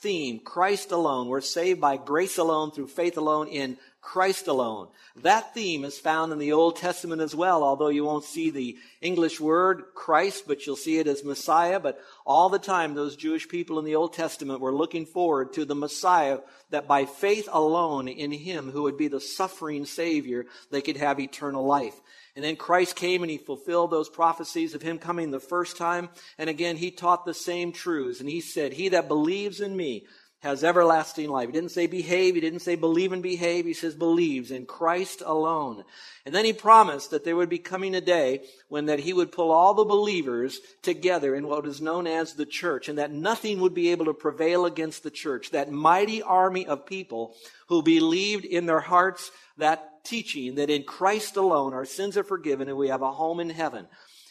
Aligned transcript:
theme, 0.00 0.38
Christ 0.40 0.92
alone, 0.92 1.28
we're 1.28 1.40
saved 1.40 1.80
by 1.80 1.96
grace 1.96 2.38
alone, 2.38 2.70
through 2.70 2.88
faith 2.88 3.16
alone, 3.16 3.48
in 3.48 3.78
Christ 4.00 4.48
alone. 4.48 4.88
That 5.16 5.54
theme 5.54 5.84
is 5.84 5.98
found 5.98 6.30
in 6.30 6.38
the 6.38 6.52
Old 6.52 6.76
Testament 6.76 7.22
as 7.22 7.34
well, 7.34 7.64
although 7.64 7.88
you 7.88 8.04
won't 8.04 8.24
see 8.24 8.50
the 8.50 8.76
English 9.00 9.40
word 9.40 9.84
Christ, 9.94 10.44
but 10.46 10.66
you'll 10.66 10.76
see 10.76 10.98
it 10.98 11.06
as 11.06 11.24
Messiah. 11.24 11.80
But 11.80 11.98
all 12.26 12.50
the 12.50 12.58
time, 12.58 12.94
those 12.94 13.16
Jewish 13.16 13.48
people 13.48 13.78
in 13.78 13.86
the 13.86 13.94
Old 13.94 14.12
Testament 14.12 14.60
were 14.60 14.74
looking 14.74 15.06
forward 15.06 15.54
to 15.54 15.64
the 15.64 15.74
Messiah, 15.74 16.40
that 16.70 16.86
by 16.86 17.06
faith 17.06 17.48
alone 17.50 18.08
in 18.08 18.30
Him, 18.30 18.70
who 18.70 18.82
would 18.82 18.98
be 18.98 19.08
the 19.08 19.20
suffering 19.20 19.86
Savior, 19.86 20.46
they 20.70 20.82
could 20.82 20.98
have 20.98 21.18
eternal 21.18 21.64
life. 21.64 21.98
And 22.36 22.44
then 22.44 22.56
Christ 22.56 22.96
came 22.96 23.22
and 23.22 23.30
he 23.30 23.38
fulfilled 23.38 23.90
those 23.90 24.08
prophecies 24.08 24.74
of 24.74 24.82
him 24.82 24.98
coming 24.98 25.30
the 25.30 25.38
first 25.38 25.76
time. 25.76 26.08
And 26.36 26.50
again, 26.50 26.76
he 26.76 26.90
taught 26.90 27.24
the 27.24 27.34
same 27.34 27.70
truths. 27.70 28.20
And 28.20 28.28
he 28.28 28.40
said, 28.40 28.72
He 28.72 28.88
that 28.88 29.06
believes 29.06 29.60
in 29.60 29.76
me 29.76 30.06
has 30.44 30.62
everlasting 30.62 31.30
life. 31.30 31.46
He 31.46 31.52
didn't 31.52 31.70
say 31.70 31.86
behave. 31.86 32.34
He 32.34 32.40
didn't 32.42 32.60
say 32.60 32.74
believe 32.74 33.12
and 33.12 33.22
behave. 33.22 33.64
He 33.64 33.72
says 33.72 33.94
believes 33.94 34.50
in 34.50 34.66
Christ 34.66 35.22
alone. 35.24 35.84
And 36.26 36.34
then 36.34 36.44
he 36.44 36.52
promised 36.52 37.12
that 37.12 37.24
there 37.24 37.34
would 37.34 37.48
be 37.48 37.58
coming 37.58 37.94
a 37.94 38.00
day 38.02 38.42
when 38.68 38.86
that 38.86 38.98
he 38.98 39.14
would 39.14 39.32
pull 39.32 39.50
all 39.50 39.72
the 39.72 39.86
believers 39.86 40.60
together 40.82 41.34
in 41.34 41.46
what 41.46 41.64
is 41.66 41.80
known 41.80 42.06
as 42.06 42.34
the 42.34 42.44
church 42.44 42.90
and 42.90 42.98
that 42.98 43.10
nothing 43.10 43.60
would 43.60 43.72
be 43.72 43.90
able 43.90 44.04
to 44.04 44.12
prevail 44.12 44.66
against 44.66 45.02
the 45.02 45.10
church. 45.10 45.50
That 45.52 45.72
mighty 45.72 46.20
army 46.20 46.66
of 46.66 46.84
people 46.84 47.34
who 47.68 47.82
believed 47.82 48.44
in 48.44 48.66
their 48.66 48.80
hearts 48.80 49.30
that 49.56 49.93
teaching 50.04 50.56
that 50.56 50.70
in 50.70 50.84
Christ 50.84 51.36
alone 51.36 51.74
our 51.74 51.84
sins 51.84 52.16
are 52.16 52.24
forgiven 52.24 52.68
and 52.68 52.76
we 52.76 52.88
have 52.88 53.02
a 53.02 53.12
home 53.12 53.40
in 53.40 53.50
heaven. 53.50 53.86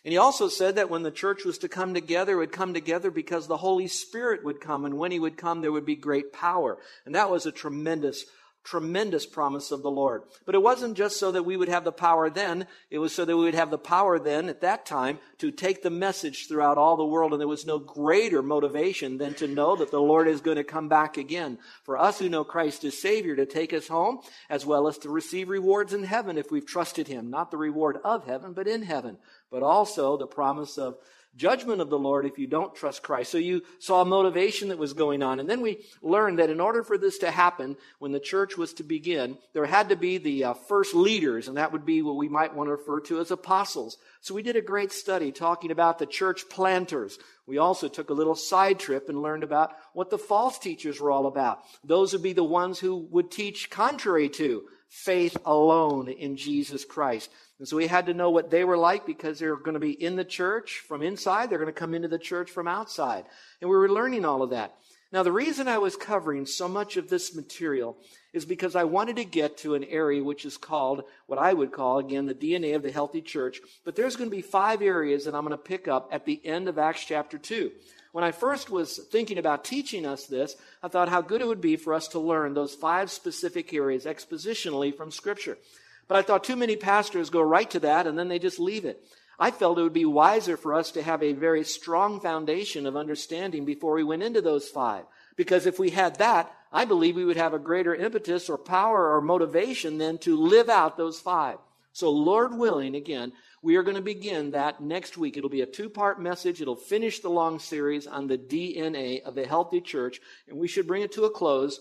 And 0.05 0.11
he 0.11 0.17
also 0.17 0.49
said 0.49 0.75
that 0.75 0.89
when 0.89 1.03
the 1.03 1.11
church 1.11 1.45
was 1.45 1.59
to 1.59 1.69
come 1.69 1.93
together, 1.93 2.33
it 2.33 2.37
would 2.37 2.51
come 2.51 2.73
together 2.73 3.09
because 3.09 3.47
the 3.47 3.57
Holy 3.57 3.87
Spirit 3.87 4.43
would 4.43 4.59
come. 4.59 4.83
And 4.83 4.97
when 4.97 5.11
he 5.11 5.19
would 5.19 5.37
come, 5.37 5.61
there 5.61 5.71
would 5.71 5.85
be 5.85 5.95
great 5.95 6.33
power. 6.33 6.77
And 7.05 7.15
that 7.15 7.29
was 7.29 7.45
a 7.45 7.51
tremendous 7.53 8.25
tremendous 8.63 9.25
promise 9.25 9.71
of 9.71 9.81
the 9.81 9.91
Lord. 9.91 10.23
But 10.45 10.55
it 10.55 10.61
wasn't 10.61 10.97
just 10.97 11.19
so 11.19 11.31
that 11.31 11.43
we 11.43 11.57
would 11.57 11.67
have 11.67 11.83
the 11.83 11.91
power 11.91 12.29
then. 12.29 12.67
It 12.89 12.99
was 12.99 13.13
so 13.13 13.25
that 13.25 13.35
we 13.35 13.43
would 13.43 13.55
have 13.55 13.71
the 13.71 13.77
power 13.77 14.19
then 14.19 14.49
at 14.49 14.61
that 14.61 14.85
time 14.85 15.19
to 15.39 15.51
take 15.51 15.83
the 15.83 15.89
message 15.89 16.47
throughout 16.47 16.77
all 16.77 16.95
the 16.95 17.05
world. 17.05 17.33
And 17.33 17.41
there 17.41 17.47
was 17.47 17.65
no 17.65 17.79
greater 17.79 18.41
motivation 18.41 19.17
than 19.17 19.33
to 19.35 19.47
know 19.47 19.75
that 19.75 19.91
the 19.91 20.01
Lord 20.01 20.27
is 20.27 20.41
going 20.41 20.57
to 20.57 20.63
come 20.63 20.87
back 20.87 21.17
again 21.17 21.57
for 21.83 21.97
us 21.97 22.19
who 22.19 22.29
know 22.29 22.43
Christ 22.43 22.83
as 22.83 22.97
Savior 22.97 23.35
to 23.35 23.45
take 23.45 23.73
us 23.73 23.87
home 23.87 24.19
as 24.49 24.65
well 24.65 24.87
as 24.87 24.97
to 24.99 25.09
receive 25.09 25.49
rewards 25.49 25.93
in 25.93 26.03
heaven 26.03 26.37
if 26.37 26.51
we've 26.51 26.65
trusted 26.65 27.07
Him. 27.07 27.29
Not 27.29 27.51
the 27.51 27.57
reward 27.57 27.97
of 28.03 28.25
heaven, 28.25 28.53
but 28.53 28.67
in 28.67 28.83
heaven. 28.83 29.17
But 29.51 29.63
also 29.63 30.17
the 30.17 30.27
promise 30.27 30.77
of 30.77 30.97
judgment 31.35 31.81
of 31.81 31.89
the 31.89 31.99
Lord 31.99 32.25
if 32.25 32.37
you 32.37 32.47
don't 32.47 32.75
trust 32.75 33.03
Christ. 33.03 33.31
So 33.31 33.37
you 33.37 33.63
saw 33.79 34.01
a 34.01 34.05
motivation 34.05 34.69
that 34.69 34.77
was 34.77 34.93
going 34.93 35.23
on. 35.23 35.39
And 35.39 35.49
then 35.49 35.61
we 35.61 35.85
learned 36.01 36.39
that 36.39 36.49
in 36.49 36.59
order 36.59 36.83
for 36.83 36.97
this 36.97 37.17
to 37.19 37.31
happen, 37.31 37.75
when 37.99 38.11
the 38.11 38.19
church 38.19 38.57
was 38.57 38.73
to 38.75 38.83
begin, 38.83 39.37
there 39.53 39.65
had 39.65 39.89
to 39.89 39.95
be 39.95 40.17
the 40.17 40.43
uh, 40.45 40.53
first 40.53 40.93
leaders, 40.93 41.47
and 41.47 41.57
that 41.57 41.71
would 41.71 41.85
be 41.85 42.01
what 42.01 42.15
we 42.15 42.29
might 42.29 42.55
want 42.55 42.67
to 42.67 42.71
refer 42.71 42.99
to 43.01 43.19
as 43.19 43.31
apostles. 43.31 43.97
So 44.21 44.33
we 44.33 44.43
did 44.43 44.55
a 44.55 44.61
great 44.61 44.91
study 44.91 45.31
talking 45.31 45.71
about 45.71 45.99
the 45.99 46.05
church 46.05 46.47
planters. 46.49 47.17
We 47.45 47.57
also 47.57 47.87
took 47.87 48.09
a 48.09 48.13
little 48.13 48.35
side 48.35 48.79
trip 48.79 49.09
and 49.09 49.21
learned 49.21 49.43
about 49.43 49.73
what 49.93 50.09
the 50.09 50.17
false 50.17 50.59
teachers 50.59 51.01
were 51.01 51.11
all 51.11 51.27
about. 51.27 51.63
Those 51.83 52.13
would 52.13 52.23
be 52.23 52.33
the 52.33 52.43
ones 52.43 52.79
who 52.79 53.07
would 53.11 53.31
teach 53.31 53.69
contrary 53.69 54.29
to 54.29 54.63
faith 54.93 55.35
alone 55.43 56.07
in 56.07 56.37
Jesus 56.37 56.85
Christ. 56.85 57.31
And 57.59 57.67
so 57.67 57.77
we 57.77 57.87
had 57.87 58.07
to 58.07 58.13
know 58.13 58.29
what 58.29 58.49
they 58.49 58.63
were 58.63 58.77
like 58.77 59.05
because 59.05 59.39
they're 59.39 59.55
going 59.55 59.75
to 59.75 59.79
be 59.79 59.91
in 59.91 60.15
the 60.15 60.25
church 60.25 60.79
from 60.87 61.01
inside. 61.01 61.49
They're 61.49 61.59
going 61.59 61.73
to 61.73 61.79
come 61.79 61.93
into 61.93 62.07
the 62.07 62.17
church 62.17 62.51
from 62.51 62.67
outside. 62.67 63.25
And 63.61 63.69
we 63.69 63.75
were 63.75 63.89
learning 63.89 64.25
all 64.25 64.41
of 64.41 64.49
that. 64.49 64.75
Now, 65.13 65.21
the 65.21 65.31
reason 65.31 65.67
I 65.67 65.77
was 65.77 65.95
covering 65.95 66.47
so 66.47 66.67
much 66.67 66.97
of 66.97 67.07
this 67.07 67.35
material 67.35 67.95
is 68.33 68.45
because 68.45 68.75
I 68.75 68.85
wanted 68.85 69.17
to 69.17 69.23
get 69.23 69.57
to 69.59 69.75
an 69.75 69.83
area 69.83 70.23
which 70.23 70.43
is 70.43 70.57
called 70.57 71.03
what 71.27 71.37
I 71.37 71.53
would 71.53 71.71
call, 71.71 71.99
again, 71.99 72.25
the 72.25 72.33
DNA 72.33 72.75
of 72.75 72.81
the 72.81 72.91
healthy 72.91 73.21
church. 73.21 73.61
But 73.85 73.95
there's 73.95 74.15
going 74.15 74.31
to 74.31 74.35
be 74.35 74.41
five 74.41 74.81
areas 74.81 75.25
that 75.25 75.35
I'm 75.35 75.45
going 75.45 75.51
to 75.51 75.57
pick 75.57 75.87
up 75.87 76.09
at 76.11 76.25
the 76.25 76.43
end 76.43 76.67
of 76.67 76.79
Acts 76.79 77.05
chapter 77.05 77.37
2. 77.37 77.71
When 78.11 78.23
I 78.23 78.31
first 78.31 78.71
was 78.71 78.97
thinking 79.11 79.37
about 79.37 79.63
teaching 79.63 80.07
us 80.07 80.25
this, 80.25 80.55
I 80.81 80.87
thought 80.87 81.09
how 81.09 81.21
good 81.21 81.41
it 81.41 81.47
would 81.47 81.61
be 81.61 81.75
for 81.75 81.93
us 81.93 82.07
to 82.09 82.19
learn 82.19 82.55
those 82.55 82.73
five 82.73 83.11
specific 83.11 83.71
areas 83.71 84.05
expositionally 84.05 84.97
from 84.97 85.11
Scripture. 85.11 85.59
But 86.07 86.17
I 86.17 86.21
thought 86.21 86.43
too 86.43 86.55
many 86.55 86.75
pastors 86.75 87.29
go 87.29 87.41
right 87.41 87.69
to 87.71 87.79
that 87.81 88.07
and 88.07 88.17
then 88.17 88.27
they 88.27 88.39
just 88.39 88.59
leave 88.59 88.85
it. 88.85 89.03
I 89.39 89.51
felt 89.51 89.79
it 89.79 89.83
would 89.83 89.93
be 89.93 90.05
wiser 90.05 90.57
for 90.57 90.73
us 90.73 90.91
to 90.91 91.01
have 91.01 91.23
a 91.23 91.33
very 91.33 91.63
strong 91.63 92.19
foundation 92.19 92.85
of 92.85 92.95
understanding 92.95 93.65
before 93.65 93.93
we 93.93 94.03
went 94.03 94.23
into 94.23 94.41
those 94.41 94.67
five. 94.67 95.05
Because 95.35 95.65
if 95.65 95.79
we 95.79 95.89
had 95.89 96.17
that, 96.17 96.53
I 96.71 96.85
believe 96.85 97.15
we 97.15 97.25
would 97.25 97.37
have 97.37 97.53
a 97.53 97.59
greater 97.59 97.95
impetus 97.95 98.49
or 98.49 98.57
power 98.57 99.15
or 99.15 99.21
motivation 99.21 99.97
then 99.97 100.17
to 100.19 100.37
live 100.37 100.69
out 100.69 100.97
those 100.97 101.19
five. 101.19 101.57
So, 101.93 102.09
Lord 102.09 102.57
willing, 102.57 102.95
again, 102.95 103.33
we 103.61 103.75
are 103.75 103.83
going 103.83 103.95
to 103.95 104.01
begin 104.01 104.51
that 104.51 104.81
next 104.81 105.15
week. 105.15 105.37
It'll 105.37 105.49
be 105.49 105.61
a 105.61 105.67
two 105.67 105.89
part 105.89 106.19
message. 106.19 106.59
It'll 106.59 106.75
finish 106.75 107.19
the 107.19 107.29
long 107.29 107.59
series 107.59 108.07
on 108.07 108.27
the 108.27 108.37
DNA 108.37 109.21
of 109.21 109.35
the 109.35 109.45
healthy 109.45 109.79
church, 109.79 110.19
and 110.47 110.57
we 110.57 110.67
should 110.67 110.87
bring 110.87 111.03
it 111.03 111.11
to 111.13 111.25
a 111.25 111.29
close 111.29 111.79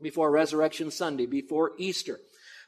before 0.00 0.30
Resurrection 0.30 0.90
Sunday, 0.90 1.26
before 1.26 1.72
Easter. 1.78 2.20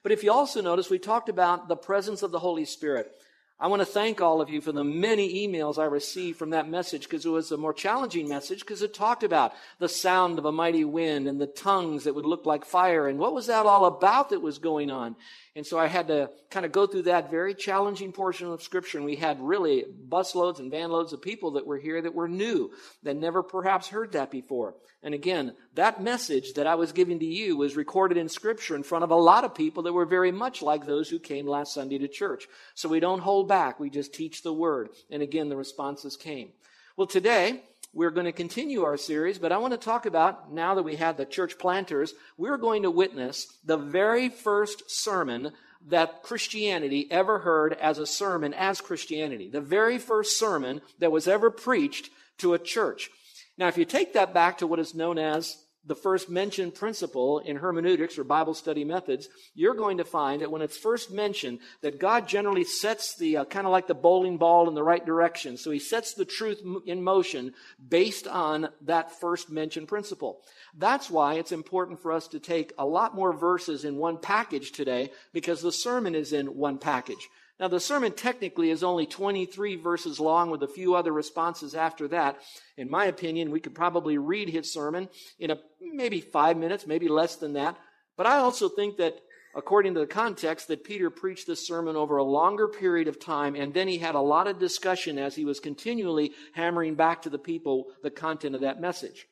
But 0.03 0.13
if 0.13 0.25
you 0.25 0.33
also 0.33 0.61
notice, 0.61 0.91
we 0.91 0.99
talked 0.99 1.29
about 1.29 1.69
the 1.69 1.77
presence 1.77 2.23
of 2.23 2.33
the 2.33 2.41
Holy 2.41 2.65
Spirit. 2.65 3.22
I 3.63 3.69
want 3.69 3.79
to 3.79 3.87
thank 3.87 4.21
all 4.21 4.41
of 4.41 4.51
you 4.51 4.61
for 4.61 4.73
the 4.73 4.83
many 4.83 5.47
emails 5.47 5.79
I 5.79 5.85
received 5.85 6.37
from 6.37 6.51
that 6.51 6.69
message 6.69 7.05
because 7.05 7.25
it 7.25 7.29
was 7.29 7.53
a 7.53 7.57
more 7.57 7.73
challenging 7.73 8.29
message 8.29 8.59
because 8.59 8.83
it 8.83 8.93
talked 8.93 9.23
about 9.23 9.53
the 9.79 9.89
sound 9.89 10.41
of 10.41 10.45
a 10.45 10.51
mighty 10.51 10.85
wind 10.85 11.29
and 11.29 11.41
the 11.41 11.47
tongues 11.47 12.03
that 12.03 12.15
would 12.17 12.27
look 12.27 12.45
like 12.45 12.65
fire 12.65 13.07
and 13.07 13.21
what 13.21 13.33
was 13.33 13.47
that 13.47 13.65
all 13.65 13.85
about 13.85 14.31
that 14.31 14.43
was 14.43 14.59
going 14.59 14.91
on. 14.91 15.15
And 15.55 15.65
so 15.65 15.79
I 15.79 15.87
had 15.87 16.09
to 16.09 16.31
kind 16.51 16.67
of 16.67 16.73
go 16.73 16.89
through 16.89 17.03
that 17.03 17.31
very 17.31 17.55
challenging 17.55 18.11
portion 18.11 18.49
of 18.49 18.63
scripture. 18.63 18.99
And 18.99 19.05
we 19.05 19.17
had 19.17 19.41
really 19.41 19.85
busloads 20.09 20.59
and 20.59 20.73
vanloads 20.73 21.13
of 21.13 21.23
people 21.23 21.53
that 21.53 21.67
were 21.67 21.79
here 21.79 22.03
that 22.03 22.15
were 22.15 22.29
new, 22.29 22.73
that 23.05 23.17
never 23.17 23.45
perhaps 23.45 23.87
heard 23.89 24.13
that 24.13 24.33
before. 24.33 24.75
And 25.03 25.15
again, 25.15 25.55
that 25.75 26.03
message 26.03 26.55
that 26.55 26.67
I 26.67 26.77
was 26.77 26.93
giving 26.93 27.19
to 27.19 27.27
you 27.27 27.57
was 27.57 27.77
recorded 27.77 28.17
in 28.17 28.29
scripture 28.29 28.77
in 28.77 28.85
front 28.85 29.03
of 29.03 29.11
a 29.11 29.17
lot 29.17 29.45
of 29.45 29.55
people 29.55 29.83
that 29.83 29.93
were 29.93 30.07
very 30.07 30.31
much 30.31 30.63
like 30.63 30.87
those 30.87 31.09
who 31.09 31.19
came 31.19 31.47
last 31.47 31.75
Sunday 31.75 31.99
to 31.99 32.09
church. 32.09 32.47
So 32.75 32.89
we 32.89 33.01
don't 33.01 33.19
hold 33.19 33.49
back. 33.53 33.79
We 33.79 33.91
just 33.91 34.15
teach 34.15 34.43
the 34.43 34.51
word. 34.51 34.89
And 35.11 35.21
again, 35.21 35.51
the 35.51 35.59
responses 35.59 36.17
came. 36.17 36.53
Well, 36.97 37.07
today, 37.07 37.63
we're 37.93 38.11
going 38.11 38.25
to 38.25 38.33
continue 38.33 38.83
our 38.85 38.97
series, 38.97 39.39
but 39.39 39.53
I 39.53 39.59
want 39.59 39.75
to 39.75 39.79
talk 39.79 40.07
about, 40.07 40.51
now 40.51 40.75
that 40.77 40.85
we 40.85 40.97
have 40.97 41.19
the 41.19 41.27
church 41.27 41.59
planters, 41.59 42.15
we're 42.39 42.57
going 42.57 42.85
to 42.85 42.91
witness 42.91 43.47
the 43.63 43.77
very 43.77 44.31
first 44.31 44.91
sermon 44.91 45.53
that 45.89 46.23
Christianity 46.23 47.07
ever 47.11 47.41
heard 47.41 47.75
as 47.75 47.99
a 47.99 48.07
sermon 48.07 48.55
as 48.55 48.81
Christianity. 48.81 49.51
The 49.51 49.61
very 49.61 49.99
first 49.99 50.39
sermon 50.39 50.81
that 51.01 51.13
was 51.13 51.29
ever 51.29 51.51
preached 51.51 52.09
to 52.39 52.55
a 52.55 52.59
church. 52.59 53.11
Now, 53.59 53.69
if 53.69 53.77
you 53.77 53.85
take 53.85 54.15
that 54.15 54.33
back 54.33 54.57
to 54.59 54.67
what 54.67 54.79
is 54.79 54.95
known 54.95 55.19
as 55.19 55.63
the 55.85 55.97
first 55.97 56.31
mentioned 56.31 56.75
principle 56.75 57.41
in 57.41 57.57
hermeneutics 57.57 58.19
or 58.19 58.25
Bible 58.25 58.55
study 58.55 58.85
methods, 58.85 59.29
you're 59.55 59.75
going 59.75 59.99
to 59.99 60.05
find 60.05 60.41
that 60.41 60.51
when 60.51 60.63
it's 60.63 60.77
first 60.77 61.11
mentioned, 61.11 61.59
that 61.81 61.99
God 61.99 62.29
generally 62.29 62.65
sets 62.65 63.17
the 63.17 63.39
uh, 63.39 63.45
kind 63.45 63.67
of 63.67 63.73
like 63.73 63.89
the 63.89 63.95
bowling 63.95 64.39
ball 64.39 64.69
in 64.69 64.75
the 64.75 64.83
right 64.83 65.05
direction. 65.05 65.57
So 65.57 65.71
he 65.71 65.79
sets 65.79 66.15
the 66.15 66.25
truth 66.25 66.63
in 66.87 67.03
motion 67.03 67.55
based 67.89 68.29
on 68.29 68.69
that 68.83 69.19
first 69.21 69.51
mentioned 69.51 69.89
principle. 69.89 70.43
That's 70.77 71.11
why 71.11 71.35
it's 71.35 71.53
important 71.53 72.01
for 72.01 72.13
us 72.13 72.29
to 72.29 72.39
take 72.39 72.73
a 72.79 72.87
lot 72.87 73.15
more 73.15 73.33
verses 73.33 73.85
in 73.85 73.97
one 73.97 74.19
package 74.19 74.73
today 74.73 75.11
because 75.33 75.63
the 75.63 75.73
sermon 75.73 76.15
is 76.15 76.33
in 76.33 76.47
one 76.47 76.79
package. 76.79 77.29
Now, 77.63 77.69
the 77.69 77.79
sermon 77.79 78.11
technically 78.11 78.71
is 78.71 78.83
only 78.83 79.07
23 79.07 79.77
verses 79.77 80.19
long 80.19 80.51
with 80.51 80.65
a 80.65 80.69
few 80.69 80.97
other 80.97 81.13
responses 81.13 81.77
after 81.77 82.09
that. 82.09 82.41
In 82.77 82.91
my 82.91 83.05
opinion, 83.05 83.53
we 83.53 83.61
could 83.61 83.73
probably 83.73 84.19
read 84.19 84.49
his 84.49 84.73
sermon 84.73 85.09
in 85.39 85.53
a, 85.53 85.59
maybe 85.81 86.21
five 86.21 86.57
minutes, 86.57 86.89
maybe 86.89 87.07
less 87.07 87.37
than 87.37 87.53
that. 87.53 87.79
But 88.17 88.27
I 88.27 88.39
also 88.39 88.69
think 88.69 88.97
that 88.97 89.15
according 89.55 89.95
to 89.95 90.01
the 90.01 90.09
context, 90.09 90.67
that 90.67 90.83
Peter 90.83 91.09
preached 91.09 91.47
this 91.47 91.65
sermon 91.65 91.95
over 91.95 92.17
a 92.17 92.25
longer 92.25 92.67
period 92.67 93.07
of 93.07 93.21
time, 93.21 93.55
and 93.55 93.73
then 93.73 93.87
he 93.87 93.99
had 93.99 94.17
a 94.17 94.21
lot 94.21 94.49
of 94.49 94.59
discussion 94.59 95.17
as 95.17 95.37
he 95.37 95.45
was 95.45 95.61
continually 95.61 96.33
hammering 96.55 96.97
back 96.97 97.23
to 97.23 97.31
the 97.31 97.39
people 97.39 97.93
the 98.03 98.11
content 98.11 98.57
of 98.57 98.63
that 98.63 98.81
message. 98.81 99.29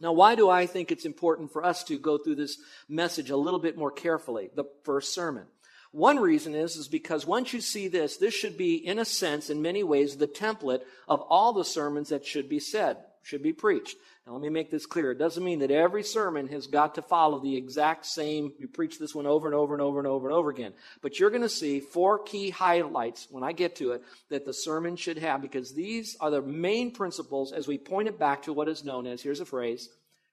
Now, 0.00 0.14
why 0.14 0.34
do 0.34 0.48
I 0.48 0.64
think 0.64 0.90
it's 0.90 1.04
important 1.04 1.52
for 1.52 1.62
us 1.62 1.84
to 1.84 1.98
go 1.98 2.16
through 2.16 2.36
this 2.36 2.56
message 2.88 3.28
a 3.28 3.36
little 3.36 3.60
bit 3.60 3.76
more 3.76 3.90
carefully, 3.90 4.48
the 4.54 4.64
first 4.82 5.12
sermon? 5.12 5.44
One 5.92 6.18
reason 6.18 6.54
is, 6.54 6.76
is 6.76 6.88
because 6.88 7.26
once 7.26 7.52
you 7.52 7.60
see 7.60 7.88
this, 7.88 8.16
this 8.16 8.34
should 8.34 8.58
be, 8.58 8.74
in 8.74 8.98
a 8.98 9.04
sense, 9.04 9.50
in 9.50 9.62
many 9.62 9.82
ways, 9.82 10.16
the 10.16 10.26
template 10.26 10.82
of 11.08 11.20
all 11.20 11.52
the 11.52 11.64
sermons 11.64 12.10
that 12.10 12.26
should 12.26 12.48
be 12.48 12.60
said, 12.60 12.98
should 13.22 13.42
be 13.42 13.52
preached. 13.52 13.96
Now, 14.26 14.32
let 14.32 14.42
me 14.42 14.48
make 14.48 14.72
this 14.72 14.86
clear. 14.86 15.12
It 15.12 15.18
doesn't 15.18 15.44
mean 15.44 15.60
that 15.60 15.70
every 15.70 16.02
sermon 16.02 16.48
has 16.48 16.66
got 16.66 16.96
to 16.96 17.02
follow 17.02 17.38
the 17.38 17.56
exact 17.56 18.06
same, 18.06 18.52
you 18.58 18.66
preach 18.66 18.98
this 18.98 19.14
one 19.14 19.26
over 19.26 19.46
and 19.46 19.54
over 19.54 19.72
and 19.72 19.80
over 19.80 19.98
and 19.98 20.06
over 20.08 20.28
and 20.28 20.36
over 20.36 20.50
again. 20.50 20.72
But 21.00 21.18
you're 21.18 21.30
going 21.30 21.42
to 21.42 21.48
see 21.48 21.78
four 21.78 22.18
key 22.18 22.50
highlights 22.50 23.28
when 23.30 23.44
I 23.44 23.52
get 23.52 23.76
to 23.76 23.92
it 23.92 24.02
that 24.28 24.44
the 24.44 24.52
sermon 24.52 24.96
should 24.96 25.18
have, 25.18 25.40
because 25.40 25.72
these 25.72 26.16
are 26.20 26.30
the 26.30 26.42
main 26.42 26.90
principles 26.90 27.52
as 27.52 27.68
we 27.68 27.78
point 27.78 28.08
it 28.08 28.18
back 28.18 28.42
to 28.42 28.52
what 28.52 28.68
is 28.68 28.84
known 28.84 29.06
as, 29.06 29.22
here's 29.22 29.40
a 29.40 29.46
phrase, 29.46 29.88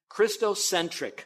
Christocentric. 0.10 1.26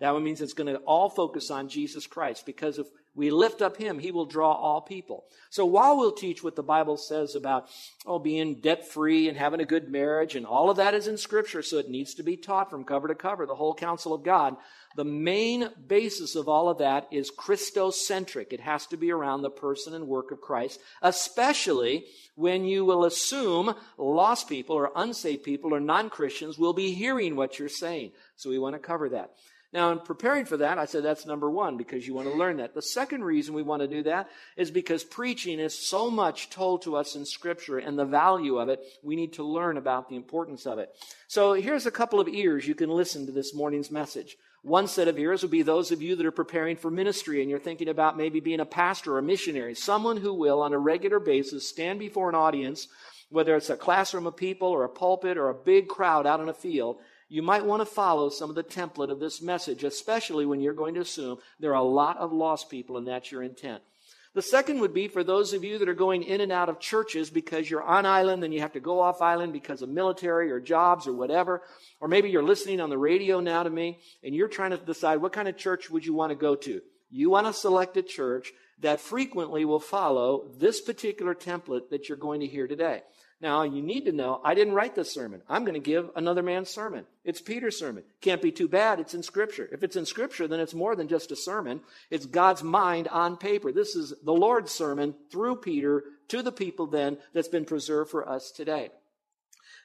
That 0.00 0.18
means 0.20 0.40
it's 0.40 0.54
going 0.54 0.74
to 0.74 0.80
all 0.80 1.10
focus 1.10 1.50
on 1.50 1.68
Jesus 1.68 2.06
Christ, 2.06 2.46
because 2.46 2.78
if 2.78 2.86
we 3.14 3.30
lift 3.30 3.60
up 3.60 3.76
him, 3.76 3.98
he 3.98 4.12
will 4.12 4.26
draw 4.26 4.52
all 4.52 4.80
people. 4.80 5.24
So 5.50 5.66
while 5.66 5.96
we'll 5.96 6.12
teach 6.12 6.44
what 6.44 6.54
the 6.54 6.62
Bible 6.62 6.96
says 6.96 7.34
about, 7.34 7.68
oh, 8.06 8.20
being 8.20 8.60
debt 8.60 8.86
free 8.86 9.28
and 9.28 9.36
having 9.36 9.60
a 9.60 9.64
good 9.64 9.90
marriage, 9.90 10.36
and 10.36 10.46
all 10.46 10.70
of 10.70 10.76
that 10.76 10.94
is 10.94 11.08
in 11.08 11.16
Scripture, 11.16 11.62
so 11.62 11.78
it 11.78 11.90
needs 11.90 12.14
to 12.14 12.22
be 12.22 12.36
taught 12.36 12.70
from 12.70 12.84
cover 12.84 13.08
to 13.08 13.14
cover, 13.16 13.46
the 13.46 13.54
whole 13.56 13.74
counsel 13.74 14.14
of 14.14 14.22
God, 14.22 14.56
the 14.96 15.04
main 15.04 15.68
basis 15.86 16.36
of 16.36 16.48
all 16.48 16.68
of 16.68 16.78
that 16.78 17.08
is 17.10 17.30
Christocentric. 17.30 18.52
It 18.52 18.60
has 18.60 18.86
to 18.86 18.96
be 18.96 19.10
around 19.10 19.42
the 19.42 19.50
person 19.50 19.94
and 19.94 20.06
work 20.06 20.30
of 20.30 20.40
Christ, 20.40 20.80
especially 21.02 22.06
when 22.34 22.64
you 22.64 22.84
will 22.84 23.04
assume 23.04 23.74
lost 23.98 24.48
people 24.48 24.76
or 24.76 24.92
unsaved 24.96 25.42
people 25.42 25.74
or 25.74 25.80
non 25.80 26.10
Christians 26.10 26.58
will 26.58 26.72
be 26.72 26.92
hearing 26.92 27.36
what 27.36 27.58
you're 27.58 27.68
saying. 27.68 28.12
So 28.36 28.50
we 28.50 28.58
want 28.58 28.74
to 28.74 28.80
cover 28.80 29.10
that. 29.10 29.32
Now, 29.72 29.92
in 29.92 30.00
preparing 30.00 30.46
for 30.46 30.56
that, 30.56 30.78
I 30.78 30.84
said 30.84 31.04
that's 31.04 31.26
number 31.26 31.48
one 31.48 31.76
because 31.76 32.04
you 32.04 32.12
want 32.12 32.28
to 32.28 32.36
learn 32.36 32.56
that. 32.56 32.74
The 32.74 32.82
second 32.82 33.22
reason 33.22 33.54
we 33.54 33.62
want 33.62 33.82
to 33.82 33.88
do 33.88 34.02
that 34.02 34.28
is 34.56 34.70
because 34.70 35.04
preaching 35.04 35.60
is 35.60 35.78
so 35.78 36.10
much 36.10 36.50
told 36.50 36.82
to 36.82 36.96
us 36.96 37.14
in 37.14 37.24
Scripture 37.24 37.78
and 37.78 37.96
the 37.96 38.04
value 38.04 38.58
of 38.58 38.68
it, 38.68 38.80
we 39.02 39.14
need 39.14 39.34
to 39.34 39.44
learn 39.44 39.76
about 39.76 40.08
the 40.08 40.16
importance 40.16 40.66
of 40.66 40.78
it. 40.78 40.92
So 41.28 41.52
here's 41.52 41.86
a 41.86 41.92
couple 41.92 42.18
of 42.18 42.26
ears 42.26 42.66
you 42.66 42.74
can 42.74 42.90
listen 42.90 43.26
to 43.26 43.32
this 43.32 43.54
morning's 43.54 43.92
message. 43.92 44.36
One 44.62 44.88
set 44.88 45.08
of 45.08 45.18
ears 45.18 45.42
would 45.42 45.52
be 45.52 45.62
those 45.62 45.92
of 45.92 46.02
you 46.02 46.16
that 46.16 46.26
are 46.26 46.32
preparing 46.32 46.76
for 46.76 46.90
ministry 46.90 47.40
and 47.40 47.48
you're 47.48 47.60
thinking 47.60 47.88
about 47.88 48.18
maybe 48.18 48.40
being 48.40 48.60
a 48.60 48.66
pastor 48.66 49.14
or 49.14 49.18
a 49.18 49.22
missionary, 49.22 49.76
someone 49.76 50.16
who 50.16 50.34
will, 50.34 50.60
on 50.62 50.72
a 50.72 50.78
regular 50.78 51.20
basis, 51.20 51.68
stand 51.68 51.98
before 52.00 52.28
an 52.28 52.34
audience, 52.34 52.88
whether 53.30 53.54
it's 53.54 53.70
a 53.70 53.76
classroom 53.76 54.26
of 54.26 54.36
people 54.36 54.68
or 54.68 54.82
a 54.82 54.88
pulpit 54.88 55.38
or 55.38 55.48
a 55.48 55.54
big 55.54 55.88
crowd 55.88 56.26
out 56.26 56.40
in 56.40 56.48
a 56.48 56.54
field, 56.54 56.98
you 57.30 57.42
might 57.42 57.64
want 57.64 57.80
to 57.80 57.86
follow 57.86 58.28
some 58.28 58.50
of 58.50 58.56
the 58.56 58.64
template 58.64 59.10
of 59.10 59.20
this 59.20 59.40
message, 59.40 59.84
especially 59.84 60.44
when 60.44 60.60
you're 60.60 60.74
going 60.74 60.94
to 60.94 61.00
assume 61.00 61.38
there 61.60 61.70
are 61.70 61.74
a 61.74 61.82
lot 61.82 62.18
of 62.18 62.32
lost 62.32 62.68
people 62.68 62.98
and 62.98 63.06
that's 63.06 63.30
your 63.30 63.42
intent. 63.42 63.82
The 64.34 64.42
second 64.42 64.80
would 64.80 64.92
be 64.92 65.08
for 65.08 65.24
those 65.24 65.52
of 65.52 65.64
you 65.64 65.78
that 65.78 65.88
are 65.88 65.94
going 65.94 66.24
in 66.24 66.40
and 66.40 66.52
out 66.52 66.68
of 66.68 66.80
churches 66.80 67.30
because 67.30 67.70
you're 67.70 67.82
on 67.82 68.04
island 68.04 68.42
and 68.44 68.52
you 68.52 68.60
have 68.60 68.72
to 68.72 68.80
go 68.80 69.00
off 69.00 69.22
island 69.22 69.52
because 69.52 69.80
of 69.80 69.88
military 69.88 70.50
or 70.50 70.60
jobs 70.60 71.06
or 71.06 71.12
whatever. 71.12 71.62
Or 72.00 72.08
maybe 72.08 72.30
you're 72.30 72.42
listening 72.42 72.80
on 72.80 72.90
the 72.90 72.98
radio 72.98 73.40
now 73.40 73.62
to 73.62 73.70
me 73.70 74.00
and 74.22 74.34
you're 74.34 74.48
trying 74.48 74.70
to 74.70 74.76
decide 74.76 75.16
what 75.16 75.32
kind 75.32 75.48
of 75.48 75.56
church 75.56 75.88
would 75.88 76.04
you 76.04 76.14
want 76.14 76.30
to 76.30 76.36
go 76.36 76.56
to. 76.56 76.80
You 77.10 77.30
want 77.30 77.46
to 77.46 77.52
select 77.52 77.96
a 77.96 78.02
church 78.02 78.52
that 78.80 79.00
frequently 79.00 79.64
will 79.64 79.80
follow 79.80 80.48
this 80.58 80.80
particular 80.80 81.34
template 81.34 81.90
that 81.90 82.08
you're 82.08 82.18
going 82.18 82.40
to 82.40 82.46
hear 82.46 82.66
today. 82.66 83.02
Now, 83.40 83.62
you 83.62 83.80
need 83.80 84.04
to 84.04 84.12
know, 84.12 84.38
I 84.44 84.54
didn't 84.54 84.74
write 84.74 84.94
this 84.94 85.14
sermon. 85.14 85.40
I'm 85.48 85.64
going 85.64 85.74
to 85.74 85.80
give 85.80 86.10
another 86.14 86.42
man's 86.42 86.68
sermon. 86.68 87.06
It's 87.24 87.40
Peter's 87.40 87.78
sermon. 87.78 88.04
Can't 88.20 88.42
be 88.42 88.52
too 88.52 88.68
bad. 88.68 89.00
It's 89.00 89.14
in 89.14 89.22
Scripture. 89.22 89.66
If 89.72 89.82
it's 89.82 89.96
in 89.96 90.04
Scripture, 90.04 90.46
then 90.46 90.60
it's 90.60 90.74
more 90.74 90.94
than 90.94 91.08
just 91.08 91.32
a 91.32 91.36
sermon. 91.36 91.80
It's 92.10 92.26
God's 92.26 92.62
mind 92.62 93.08
on 93.08 93.38
paper. 93.38 93.72
This 93.72 93.96
is 93.96 94.12
the 94.22 94.32
Lord's 94.32 94.72
sermon 94.72 95.14
through 95.32 95.56
Peter 95.56 96.04
to 96.28 96.42
the 96.42 96.52
people 96.52 96.86
then 96.86 97.16
that's 97.32 97.48
been 97.48 97.64
preserved 97.64 98.10
for 98.10 98.28
us 98.28 98.50
today. 98.50 98.90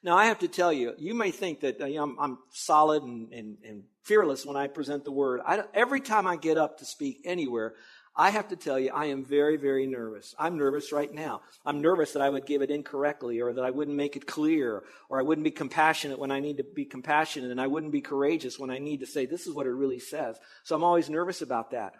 Now, 0.03 0.17
I 0.17 0.25
have 0.25 0.39
to 0.39 0.47
tell 0.49 0.73
you, 0.73 0.93
you 0.97 1.15
may 1.15 1.31
think 1.31 1.61
that 1.61 1.81
uh, 1.81 1.85
I'm, 1.85 2.17
I'm, 2.19 2.37
solid 2.51 3.03
and, 3.03 3.31
and, 3.31 3.57
and, 3.65 3.83
fearless 4.03 4.45
when 4.45 4.55
I 4.55 4.67
present 4.67 5.03
the 5.03 5.11
word. 5.11 5.41
Every 5.73 5.99
time 5.99 6.27
I 6.27 6.35
get 6.35 6.59
up 6.59 6.77
to 6.77 6.85
speak 6.85 7.21
anywhere, 7.25 7.73
I 8.17 8.29
have 8.29 8.47
to 8.47 8.55
tell 8.55 8.79
you, 8.79 8.91
I 8.93 9.07
am 9.07 9.25
very, 9.25 9.57
very 9.57 9.85
nervous. 9.85 10.33
I'm 10.39 10.57
nervous 10.57 10.93
right 10.93 11.13
now. 11.13 11.41
I'm 11.65 11.81
nervous 11.81 12.13
that 12.13 12.21
I 12.21 12.29
would 12.29 12.45
give 12.45 12.61
it 12.61 12.71
incorrectly 12.71 13.41
or 13.41 13.51
that 13.51 13.65
I 13.65 13.71
wouldn't 13.71 13.97
make 13.97 14.15
it 14.15 14.25
clear 14.25 14.83
or 15.09 15.19
I 15.19 15.23
wouldn't 15.23 15.43
be 15.43 15.51
compassionate 15.51 16.17
when 16.17 16.31
I 16.31 16.39
need 16.39 16.57
to 16.57 16.63
be 16.63 16.85
compassionate 16.85 17.51
and 17.51 17.59
I 17.59 17.67
wouldn't 17.67 17.91
be 17.91 17.99
courageous 17.99 18.57
when 18.57 18.69
I 18.69 18.77
need 18.77 19.01
to 19.01 19.05
say, 19.05 19.25
this 19.25 19.45
is 19.45 19.53
what 19.53 19.65
it 19.65 19.71
really 19.71 19.99
says. 19.99 20.37
So 20.63 20.75
I'm 20.75 20.83
always 20.83 21.09
nervous 21.09 21.41
about 21.41 21.71
that. 21.71 21.93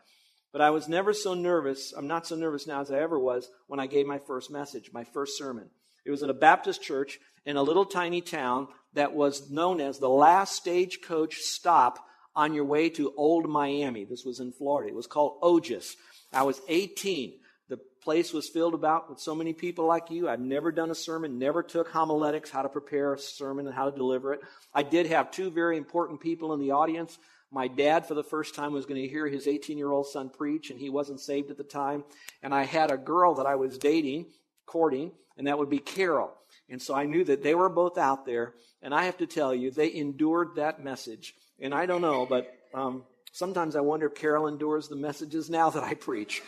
But 0.54 0.62
I 0.62 0.70
was 0.70 0.88
never 0.88 1.12
so 1.12 1.34
nervous. 1.34 1.92
I'm 1.92 2.08
not 2.08 2.26
so 2.26 2.38
nervous 2.38 2.66
now 2.66 2.80
as 2.80 2.92
I 2.92 3.00
ever 3.00 3.20
was 3.20 3.50
when 3.68 3.82
I 3.82 3.88
gave 3.88 4.06
my 4.06 4.20
first 4.20 4.50
message, 4.50 4.92
my 4.94 5.04
first 5.04 5.38
sermon. 5.38 5.70
It 6.06 6.12
was 6.12 6.24
at 6.24 6.30
a 6.30 6.34
Baptist 6.34 6.82
church 6.82 7.20
in 7.46 7.58
a 7.58 7.64
little 7.64 7.86
tiny 7.86 8.22
town 8.22 8.70
that 8.94 9.14
was 9.14 9.52
known 9.52 9.82
as 9.82 10.00
the 10.00 10.10
last 10.10 10.56
stagecoach 10.56 11.40
stop 11.40 12.00
on 12.36 12.54
your 12.54 12.66
way 12.66 12.90
to 12.90 13.14
Old 13.16 13.48
Miami. 13.48 14.06
This 14.06 14.26
was 14.26 14.40
in 14.40 14.52
Florida. 14.52 14.90
It 14.90 14.96
was 14.96 15.08
called 15.08 15.42
Ojus. 15.42 15.96
I 16.34 16.44
was 16.44 16.62
18. 16.68 17.34
The 17.70 17.80
place 18.04 18.34
was 18.34 18.50
filled 18.50 18.74
about 18.74 19.10
with 19.10 19.20
so 19.20 19.34
many 19.34 19.54
people 19.54 19.86
like 19.86 20.12
you. 20.12 20.30
I've 20.30 20.40
never 20.40 20.72
done 20.72 20.92
a 20.92 20.96
sermon, 20.96 21.40
never 21.40 21.64
took 21.64 21.90
homiletics, 21.90 22.52
how 22.52 22.62
to 22.62 22.70
prepare 22.70 23.14
a 23.14 23.20
sermon 23.20 23.66
and 23.66 23.76
how 23.76 23.90
to 23.90 23.96
deliver 23.96 24.34
it. 24.34 24.42
I 24.74 24.84
did 24.84 25.08
have 25.08 25.32
two 25.32 25.50
very 25.50 25.78
important 25.78 26.20
people 26.20 26.54
in 26.54 26.60
the 26.60 26.72
audience. 26.72 27.18
My 27.52 27.68
dad, 27.68 28.06
for 28.06 28.16
the 28.16 28.24
first 28.24 28.54
time, 28.54 28.74
was 28.74 28.86
going 28.86 29.02
to 29.02 29.08
hear 29.08 29.28
his 29.28 29.48
18 29.48 29.78
year 29.78 29.92
old 29.92 30.08
son 30.08 30.30
preach, 30.30 30.70
and 30.70 30.80
he 30.80 30.90
wasn't 30.90 31.22
saved 31.22 31.52
at 31.52 31.58
the 31.58 31.64
time. 31.64 32.04
And 32.44 32.54
I 32.54 32.64
had 32.64 32.92
a 32.92 32.98
girl 32.98 33.36
that 33.36 33.46
I 33.46 33.56
was 33.56 33.78
dating, 33.78 34.28
courting, 34.66 35.12
and 35.38 35.48
that 35.48 35.58
would 35.58 35.70
be 35.70 35.80
Carol. 35.80 36.34
And 36.70 36.82
so 36.82 36.96
I 36.96 37.06
knew 37.06 37.24
that 37.26 37.44
they 37.44 37.56
were 37.56 37.70
both 37.70 37.98
out 37.98 38.26
there. 38.26 38.54
And 38.82 38.94
I 38.94 39.06
have 39.06 39.18
to 39.18 39.28
tell 39.28 39.54
you, 39.54 39.72
they 39.72 39.94
endured 39.94 40.56
that 40.56 40.84
message. 40.84 41.34
And 41.60 41.74
I 41.74 41.86
don't 41.86 42.02
know, 42.02 42.26
but 42.26 42.52
um, 42.74 43.04
sometimes 43.32 43.76
I 43.76 43.82
wonder 43.82 44.08
if 44.08 44.16
Carol 44.16 44.48
endures 44.48 44.88
the 44.88 44.96
messages 44.96 45.50
now 45.50 45.70
that 45.70 45.84
I 45.84 45.94
preach. 45.94 46.42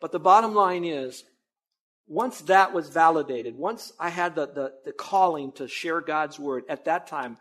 But 0.00 0.12
the 0.12 0.20
bottom 0.20 0.54
line 0.54 0.84
is, 0.84 1.24
once 2.06 2.40
that 2.42 2.72
was 2.72 2.88
validated, 2.88 3.56
once 3.56 3.92
I 4.00 4.08
had 4.08 4.34
the, 4.34 4.46
the, 4.46 4.72
the 4.86 4.92
calling 4.92 5.52
to 5.52 5.68
share 5.68 6.00
God's 6.00 6.38
word 6.38 6.64
at 6.68 6.86
that 6.86 7.06
time, 7.06 7.36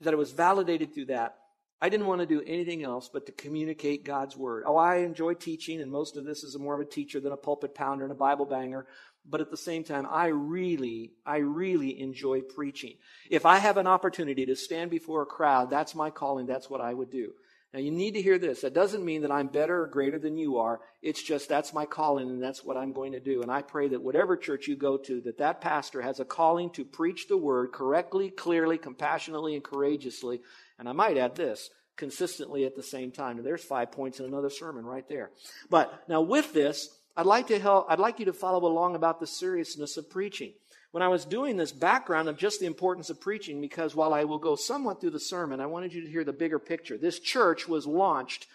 that 0.00 0.12
it 0.12 0.18
was 0.18 0.32
validated 0.32 0.94
through 0.94 1.06
that, 1.06 1.36
I 1.80 1.88
didn't 1.88 2.06
want 2.06 2.20
to 2.20 2.26
do 2.26 2.42
anything 2.44 2.82
else 2.82 3.08
but 3.10 3.26
to 3.26 3.32
communicate 3.32 4.04
God's 4.04 4.36
word. 4.36 4.64
Oh, 4.66 4.76
I 4.76 4.96
enjoy 4.96 5.34
teaching, 5.34 5.80
and 5.80 5.90
most 5.90 6.16
of 6.16 6.24
this 6.24 6.42
is 6.42 6.58
more 6.58 6.74
of 6.74 6.80
a 6.80 6.90
teacher 6.90 7.20
than 7.20 7.32
a 7.32 7.36
pulpit 7.36 7.74
pounder 7.74 8.04
and 8.04 8.12
a 8.12 8.16
Bible 8.16 8.46
banger 8.46 8.86
but 9.28 9.40
at 9.40 9.50
the 9.50 9.56
same 9.56 9.84
time, 9.84 10.06
I 10.10 10.26
really, 10.26 11.12
I 11.26 11.38
really 11.38 12.00
enjoy 12.00 12.40
preaching. 12.40 12.94
If 13.30 13.44
I 13.44 13.58
have 13.58 13.76
an 13.76 13.86
opportunity 13.86 14.46
to 14.46 14.56
stand 14.56 14.90
before 14.90 15.22
a 15.22 15.26
crowd, 15.26 15.70
that's 15.70 15.94
my 15.94 16.10
calling. 16.10 16.46
That's 16.46 16.70
what 16.70 16.80
I 16.80 16.94
would 16.94 17.10
do. 17.10 17.32
Now 17.74 17.80
you 17.80 17.90
need 17.90 18.14
to 18.14 18.22
hear 18.22 18.38
this. 18.38 18.62
That 18.62 18.72
doesn't 18.72 19.04
mean 19.04 19.22
that 19.22 19.30
I'm 19.30 19.48
better 19.48 19.82
or 19.82 19.88
greater 19.88 20.18
than 20.18 20.38
you 20.38 20.56
are. 20.56 20.80
It's 21.02 21.22
just 21.22 21.50
that's 21.50 21.74
my 21.74 21.84
calling 21.84 22.30
and 22.30 22.42
that's 22.42 22.64
what 22.64 22.78
I'm 22.78 22.92
going 22.92 23.12
to 23.12 23.20
do. 23.20 23.42
And 23.42 23.50
I 23.50 23.60
pray 23.60 23.88
that 23.88 24.02
whatever 24.02 24.38
church 24.38 24.68
you 24.68 24.76
go 24.76 24.96
to, 24.96 25.20
that 25.22 25.38
that 25.38 25.60
pastor 25.60 26.00
has 26.00 26.18
a 26.18 26.24
calling 26.24 26.70
to 26.70 26.84
preach 26.84 27.28
the 27.28 27.36
word 27.36 27.72
correctly, 27.72 28.30
clearly, 28.30 28.78
compassionately, 28.78 29.54
and 29.54 29.62
courageously. 29.62 30.40
And 30.78 30.88
I 30.88 30.92
might 30.92 31.18
add 31.18 31.34
this, 31.34 31.68
consistently 31.96 32.64
at 32.64 32.74
the 32.74 32.82
same 32.82 33.12
time. 33.12 33.36
And 33.36 33.44
there's 33.44 33.64
five 33.64 33.92
points 33.92 34.18
in 34.18 34.24
another 34.24 34.50
sermon 34.50 34.86
right 34.86 35.06
there. 35.06 35.30
But 35.68 36.08
now 36.08 36.22
with 36.22 36.54
this, 36.54 36.88
I'd 37.18 37.26
like 37.26 37.48
to 37.48 37.58
help, 37.58 37.86
I'd 37.88 37.98
like 37.98 38.20
you 38.20 38.26
to 38.26 38.32
follow 38.32 38.64
along 38.64 38.94
about 38.94 39.18
the 39.18 39.26
seriousness 39.26 39.96
of 39.96 40.08
preaching. 40.08 40.52
when 40.90 41.02
I 41.02 41.08
was 41.08 41.24
doing 41.24 41.56
this 41.56 41.72
background 41.72 42.28
of 42.28 42.38
just 42.38 42.60
the 42.60 42.66
importance 42.66 43.10
of 43.10 43.20
preaching, 43.20 43.60
because 43.60 43.94
while 43.94 44.14
I 44.14 44.24
will 44.24 44.38
go 44.38 44.56
somewhat 44.56 45.00
through 45.00 45.10
the 45.10 45.20
sermon, 45.20 45.60
I 45.60 45.66
wanted 45.66 45.92
you 45.92 46.02
to 46.02 46.10
hear 46.10 46.24
the 46.24 46.32
bigger 46.32 46.58
picture. 46.58 46.96
This 46.96 47.18
church 47.18 47.68
was 47.68 47.86
launched 47.86 48.46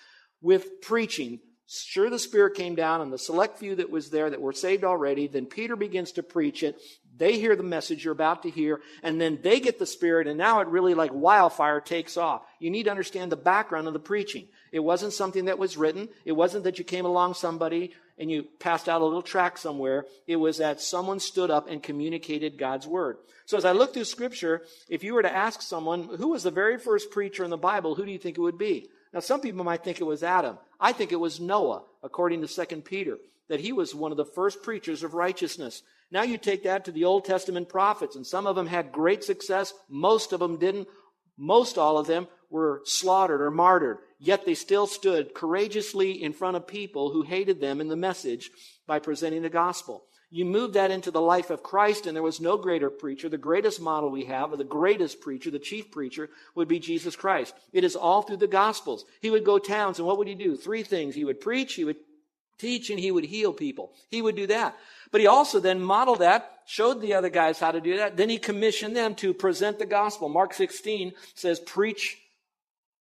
with 0.41 0.81
preaching. 0.81 1.39
Sure, 1.67 2.09
the 2.09 2.19
Spirit 2.19 2.55
came 2.55 2.75
down, 2.75 3.01
and 3.01 3.13
the 3.13 3.19
select 3.19 3.59
few 3.59 3.75
that 3.75 3.91
was 3.91 4.09
there 4.09 4.29
that 4.29 4.41
were 4.41 4.51
saved 4.51 4.83
already. 4.83 5.27
Then 5.27 5.45
Peter 5.45 5.75
begins 5.75 6.11
to 6.13 6.23
preach 6.23 6.63
it. 6.63 6.81
They 7.15 7.39
hear 7.39 7.55
the 7.55 7.61
message 7.61 8.03
you're 8.03 8.13
about 8.13 8.41
to 8.43 8.49
hear, 8.49 8.81
and 9.03 9.21
then 9.21 9.39
they 9.43 9.59
get 9.59 9.77
the 9.77 9.85
Spirit, 9.85 10.25
and 10.25 10.37
now 10.37 10.59
it 10.61 10.67
really 10.67 10.95
like 10.95 11.11
wildfire 11.13 11.79
takes 11.79 12.17
off. 12.17 12.41
You 12.59 12.71
need 12.71 12.83
to 12.83 12.91
understand 12.91 13.31
the 13.31 13.37
background 13.37 13.85
of 13.85 13.93
the 13.93 13.99
preaching. 13.99 14.47
It 14.71 14.79
wasn't 14.79 15.13
something 15.13 15.45
that 15.45 15.59
was 15.59 15.77
written. 15.77 16.09
It 16.25 16.31
wasn't 16.31 16.63
that 16.63 16.79
you 16.79 16.83
came 16.83 17.05
along 17.05 17.35
somebody 17.35 17.93
and 18.17 18.29
you 18.29 18.43
passed 18.59 18.87
out 18.87 19.01
a 19.01 19.05
little 19.05 19.21
tract 19.21 19.59
somewhere. 19.59 20.05
It 20.27 20.35
was 20.35 20.57
that 20.57 20.81
someone 20.81 21.19
stood 21.19 21.49
up 21.49 21.69
and 21.69 21.81
communicated 21.81 22.57
God's 22.57 22.87
word. 22.87 23.17
So 23.45 23.57
as 23.57 23.65
I 23.65 23.71
look 23.71 23.93
through 23.93 24.05
scripture, 24.05 24.61
if 24.89 25.03
you 25.03 25.13
were 25.13 25.23
to 25.23 25.33
ask 25.33 25.61
someone, 25.61 26.03
who 26.17 26.29
was 26.29 26.43
the 26.43 26.51
very 26.51 26.77
first 26.77 27.11
preacher 27.11 27.43
in 27.43 27.49
the 27.49 27.57
Bible, 27.57 27.95
who 27.95 28.05
do 28.05 28.11
you 28.11 28.19
think 28.19 28.37
it 28.37 28.41
would 28.41 28.57
be? 28.57 28.89
Now, 29.13 29.19
some 29.19 29.41
people 29.41 29.63
might 29.63 29.83
think 29.83 29.99
it 29.99 30.05
was 30.05 30.23
Adam. 30.23 30.57
I 30.79 30.91
think 30.91 31.11
it 31.11 31.19
was 31.19 31.39
Noah, 31.39 31.83
according 32.01 32.41
to 32.41 32.65
2 32.65 32.81
Peter, 32.81 33.17
that 33.47 33.59
he 33.59 33.71
was 33.71 33.93
one 33.93 34.11
of 34.11 34.17
the 34.17 34.25
first 34.25 34.63
preachers 34.63 35.03
of 35.03 35.13
righteousness. 35.13 35.83
Now 36.09 36.23
you 36.23 36.37
take 36.37 36.63
that 36.63 36.85
to 36.85 36.91
the 36.91 37.05
Old 37.05 37.25
Testament 37.25 37.69
prophets, 37.69 38.15
and 38.15 38.25
some 38.25 38.47
of 38.47 38.55
them 38.55 38.67
had 38.67 38.91
great 38.91 39.23
success. 39.23 39.73
Most 39.89 40.33
of 40.33 40.39
them 40.39 40.57
didn't. 40.57 40.87
Most 41.37 41.77
all 41.77 41.97
of 41.97 42.07
them 42.07 42.27
were 42.53 42.81
slaughtered 42.85 43.41
or 43.41 43.49
martyred. 43.49 43.97
Yet 44.19 44.45
they 44.45 44.53
still 44.53 44.85
stood 44.85 45.33
courageously 45.33 46.23
in 46.23 46.33
front 46.33 46.55
of 46.55 46.67
people 46.67 47.09
who 47.09 47.23
hated 47.23 47.59
them 47.59 47.81
in 47.81 47.87
the 47.87 47.95
message 47.95 48.51
by 48.85 48.99
presenting 48.99 49.41
the 49.41 49.49
gospel. 49.49 50.03
You 50.29 50.45
move 50.45 50.73
that 50.73 50.91
into 50.91 51.09
the 51.09 51.21
life 51.21 51.49
of 51.49 51.63
Christ, 51.63 52.05
and 52.05 52.15
there 52.15 52.21
was 52.21 52.39
no 52.39 52.57
greater 52.57 52.91
preacher. 52.91 53.27
The 53.27 53.37
greatest 53.39 53.81
model 53.81 54.11
we 54.11 54.25
have, 54.25 54.53
or 54.53 54.57
the 54.57 54.63
greatest 54.63 55.19
preacher, 55.19 55.49
the 55.49 55.57
chief 55.57 55.91
preacher, 55.91 56.29
would 56.53 56.67
be 56.67 56.77
Jesus 56.77 57.15
Christ. 57.15 57.55
It 57.71 57.83
is 57.83 57.95
all 57.95 58.21
through 58.21 58.37
the 58.37 58.47
Gospels. 58.47 59.03
He 59.21 59.31
would 59.31 59.45
go 59.45 59.57
towns, 59.57 59.97
and 59.97 60.07
what 60.07 60.19
would 60.19 60.27
he 60.27 60.35
do? 60.35 60.55
Three 60.55 60.83
things. 60.83 61.15
He 61.15 61.25
would 61.25 61.41
preach, 61.41 61.73
he 61.73 61.85
would 61.85 61.97
teach, 62.59 62.91
and 62.91 62.99
he 62.99 63.11
would 63.11 63.25
heal 63.25 63.51
people. 63.51 63.93
He 64.09 64.21
would 64.21 64.35
do 64.35 64.47
that. 64.47 64.77
But 65.11 65.21
he 65.21 65.27
also 65.27 65.59
then 65.59 65.81
modeled 65.81 66.19
that, 66.19 66.51
showed 66.65 67.01
the 67.01 67.15
other 67.15 67.29
guys 67.29 67.59
how 67.59 67.71
to 67.71 67.81
do 67.81 67.97
that. 67.97 68.15
Then 68.15 68.29
he 68.29 68.37
commissioned 68.37 68.95
them 68.95 69.15
to 69.15 69.33
present 69.33 69.79
the 69.79 69.85
gospel. 69.85 70.29
Mark 70.29 70.53
16 70.53 71.13
says, 71.35 71.59
preach 71.59 72.19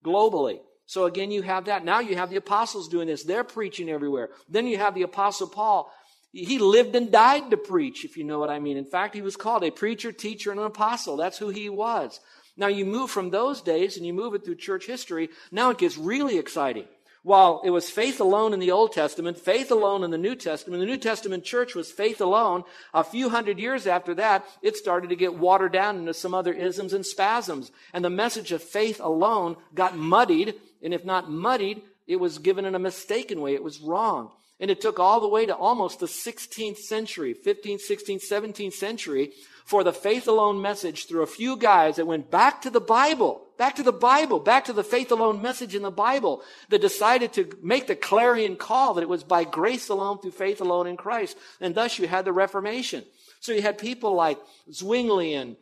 globally. 0.05 0.61
So 0.87 1.05
again, 1.05 1.31
you 1.31 1.43
have 1.43 1.67
that. 1.67 1.85
Now 1.85 2.01
you 2.01 2.17
have 2.17 2.31
the 2.31 2.37
apostles 2.37 2.89
doing 2.89 3.07
this. 3.07 3.23
They're 3.23 3.45
preaching 3.45 3.89
everywhere. 3.89 4.31
Then 4.49 4.67
you 4.67 4.77
have 4.79 4.95
the 4.95 5.03
apostle 5.03 5.49
Paul. 5.49 5.93
He 6.33 6.59
lived 6.59 6.95
and 6.95 7.11
died 7.11 7.51
to 7.51 7.57
preach, 7.57 8.05
if 8.05 8.17
you 8.17 8.25
know 8.25 8.39
what 8.39 8.51
I 8.51 8.61
mean. 8.61 8.77
In 8.77 8.85
fact, 8.85 9.15
he 9.15 9.23
was 9.23 9.37
called 9.37 9.65
a 9.65 9.71
preacher, 9.71 10.13
teacher, 10.13 10.51
and 10.51 10.61
an 10.61 10.67
apostle. 10.67 11.17
That's 11.17 11.39
who 11.39 11.49
he 11.49 11.69
was. 11.69 12.21
Now 12.57 12.69
you 12.69 12.85
move 12.85 13.11
from 13.11 13.31
those 13.31 13.63
days 13.63 13.97
and 13.97 14.07
you 14.07 14.13
move 14.13 14.35
it 14.35 14.45
through 14.45 14.57
church 14.57 14.87
history. 14.87 15.31
Now 15.51 15.71
it 15.71 15.79
gets 15.79 15.97
really 15.97 16.39
exciting. 16.39 16.87
While 17.23 17.61
it 17.65 17.71
was 17.71 17.91
faith 17.91 18.19
alone 18.21 18.55
in 18.55 18.61
the 18.61 18.71
Old 18.71 18.93
Testament, 18.93 19.39
faith 19.39 19.71
alone 19.71 20.05
in 20.05 20.11
the 20.11 20.17
New 20.17 20.35
Testament, 20.35 20.81
the 20.81 20.87
New 20.87 20.97
Testament 20.97 21.45
church 21.45 21.75
was 21.75 21.93
faith 21.93 22.21
alone. 22.21 22.65
A 22.95 23.05
few 23.05 23.29
hundred 23.29 23.59
years 23.59 23.87
after 23.87 24.15
that, 24.15 24.47
it 24.63 24.77
started 24.77 25.11
to 25.11 25.17
get 25.17 25.35
watered 25.35 25.73
down 25.73 25.99
into 25.99 26.15
some 26.15 26.33
other 26.33 26.53
isms 26.53 26.95
and 26.95 27.05
spasms. 27.05 27.71
And 27.93 28.03
the 28.03 28.11
message 28.11 28.53
of 28.53 28.63
faith 28.63 29.01
alone 29.01 29.57
got 29.75 29.97
muddied 29.97 30.55
and 30.83 30.95
if 30.95 31.05
not 31.05 31.31
muddied, 31.31 31.83
it 32.07 32.17
was 32.17 32.39
given 32.39 32.65
in 32.65 32.75
a 32.75 32.79
mistaken 32.79 33.41
way. 33.41 33.55
It 33.55 33.63
was 33.63 33.81
wrong. 33.81 34.31
And 34.61 34.71
it 34.71 34.81
took 34.81 35.01
all 35.01 35.21
the 35.21 35.29
way 35.29 35.47
to 35.47 35.55
almost 35.55 36.01
the 36.01 36.07
16th 36.07 36.77
century, 36.77 37.35
15th, 37.35 37.81
16th, 37.91 38.29
17th 38.31 38.75
century 38.75 39.33
for 39.65 39.85
the 39.85 39.93
faith 39.93 40.29
alone 40.29 40.61
message 40.61 41.07
through 41.07 41.23
a 41.23 41.29
few 41.29 41.57
guys 41.57 41.97
that 41.97 42.07
went 42.07 42.31
back 42.31 42.61
to 42.63 42.71
the 42.71 42.81
Bible, 42.81 43.47
back 43.57 43.77
to 43.77 43.83
the 43.83 43.93
Bible, 43.93 44.41
back 44.41 44.65
to 44.65 44.73
the 44.73 44.85
faith 44.85 45.13
alone 45.13 45.41
message 45.41 45.75
in 45.75 45.83
the 45.83 45.91
Bible 45.91 46.43
that 46.69 46.81
decided 46.81 47.33
to 47.35 47.57
make 47.63 47.87
the 47.87 47.95
clarion 47.95 48.57
call 48.57 48.95
that 48.95 49.03
it 49.03 49.09
was 49.09 49.23
by 49.23 49.45
grace 49.45 49.89
alone 49.89 50.19
through 50.19 50.33
faith 50.33 50.61
alone 50.61 50.89
in 50.89 50.97
Christ. 50.97 51.39
And 51.61 51.75
thus 51.75 51.99
you 51.99 52.09
had 52.09 52.25
the 52.25 52.33
Reformation. 52.33 53.05
So 53.39 53.53
you 53.53 53.63
had 53.63 53.79
people 53.79 54.15
like 54.15 54.39
Zwingli 54.73 55.35
and, 55.35 55.57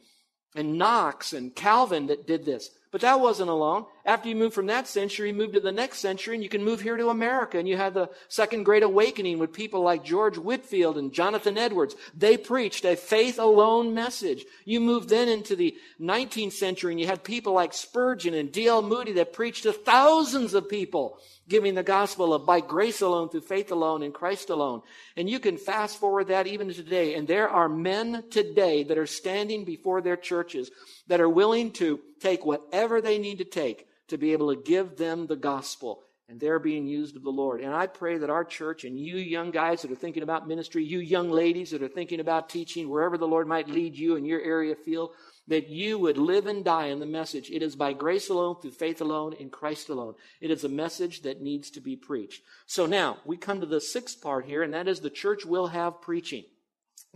and 0.57 0.79
Knox 0.79 1.35
and 1.35 1.55
Calvin 1.55 2.07
that 2.07 2.27
did 2.27 2.45
this. 2.45 2.71
But 2.91 3.03
that 3.03 3.21
wasn't 3.21 3.51
alone. 3.51 3.85
After 4.09 4.31
you 4.31 4.37
move 4.37 4.55
from 4.55 4.69
that 4.69 4.89
century, 4.89 5.35
move 5.35 5.53
to 5.53 5.61
the 5.61 5.71
next 5.71 5.99
century, 5.99 6.35
and 6.35 6.43
you 6.43 6.49
can 6.49 6.65
move 6.65 6.81
here 6.81 6.97
to 6.97 7.11
America. 7.11 7.59
And 7.59 7.69
you 7.69 7.77
had 7.77 7.93
the 7.93 8.09
Second 8.29 8.63
Great 8.63 8.83
Awakening 8.83 9.39
with 9.39 9.53
people 9.53 9.83
like 9.83 10.03
George 10.03 10.39
Whitefield 10.39 10.97
and 10.97 11.13
Jonathan 11.13 11.59
Edwards. 11.59 11.95
They 12.17 12.39
preached 12.39 12.87
a 12.87 12.97
faith 12.97 13.39
alone 13.39 13.93
message. 13.93 14.47
You 14.65 14.81
move 14.81 15.09
then 15.09 15.29
into 15.29 15.55
the 15.55 15.77
19th 16.01 16.55
century, 16.55 16.95
and 16.95 16.99
you 16.99 17.07
had 17.07 17.23
people 17.23 17.53
like 17.53 17.75
Spurgeon 17.75 18.33
and 18.33 18.51
D.L. 18.51 18.81
Moody 18.81 19.13
that 19.13 19.35
preached 19.35 19.65
to 19.65 19.75
thousands 19.75 20.55
of 20.55 20.71
people 20.71 21.19
giving 21.47 21.75
the 21.75 21.83
gospel 21.83 22.33
of 22.33 22.47
by 22.47 22.61
grace 22.61 23.03
alone, 23.03 23.29
through 23.29 23.43
faith 23.43 23.71
alone, 23.71 24.03
in 24.03 24.13
Christ 24.13 24.49
alone. 24.49 24.81
And 25.19 25.29
you 25.29 25.39
can 25.39 25.59
fast 25.59 25.99
forward 25.99 26.29
that 26.29 26.47
even 26.47 26.73
today. 26.73 27.15
And 27.15 27.29
there 27.29 27.51
are 27.51 27.69
men 27.69 28.25
today 28.31 28.85
that 28.85 28.97
are 28.97 29.07
standing 29.07 29.67
before 29.67 30.01
their 30.01 30.17
churches 30.17 30.71
that 31.09 31.21
are 31.21 31.29
willing 31.29 31.73
to 31.73 32.01
take 32.21 32.47
whatever 32.47 33.03
they 33.03 33.19
need 33.19 33.39
to 33.39 33.45
take 33.45 33.85
to 34.09 34.19
be 34.19 34.33
able 34.33 34.55
to 34.55 34.61
give 34.61 34.97
them 34.97 35.27
the 35.27 35.37
gospel. 35.37 36.03
And 36.31 36.39
they're 36.39 36.59
being 36.59 36.87
used 36.87 37.17
of 37.17 37.23
the 37.23 37.31
Lord. 37.31 37.63
And 37.63 37.75
I 37.75 37.87
pray 37.87 38.19
that 38.19 38.29
our 38.29 38.45
church 38.45 38.85
and 38.85 39.01
you 39.01 39.17
young 39.17 39.51
guys 39.51 39.81
that 39.81 39.91
are 39.91 39.97
thinking 39.97 40.23
about 40.23 40.47
ministry, 40.47 40.85
you 40.85 40.99
young 40.99 41.31
ladies 41.31 41.71
that 41.71 41.83
are 41.83 41.89
thinking 41.89 42.21
about 42.21 42.51
teaching, 42.51 42.91
wherever 42.91 43.17
the 43.17 43.27
Lord 43.27 43.49
might 43.49 43.67
lead 43.67 43.97
you 43.97 44.17
in 44.17 44.27
your 44.27 44.43
area 44.43 44.75
field, 44.75 45.13
that 45.47 45.69
you 45.71 45.99
would 45.99 46.19
live 46.19 46.47
and 46.47 46.63
die 46.63 46.89
in 46.89 46.99
the 46.99 47.07
message. 47.07 47.51
It 47.51 47.63
is 47.63 47.77
by 47.77 47.95
grace 47.95 48.29
alone, 48.29 48.57
through 48.61 48.73
faith 48.73 49.01
alone, 49.01 49.33
in 49.33 49.49
Christ 49.49 49.89
alone. 49.89 50.17
It 50.43 50.51
is 50.51 50.65
a 50.65 50.69
message 50.69 51.23
that 51.23 51.41
needs 51.41 51.71
to 51.71 51.81
be 51.81 51.97
preached. 51.97 52.43
So 52.67 52.85
now 52.85 53.17
we 53.25 53.39
come 53.39 53.61
to 53.61 53.67
the 53.67 53.81
sixth 53.81 54.21
part 54.21 54.45
here, 54.45 54.63
and 54.63 54.75
that 54.75 54.87
is 54.87 55.01
the 55.01 55.09
church 55.09 55.47
will 55.47 55.69
have 55.69 56.03
preaching. 56.03 56.45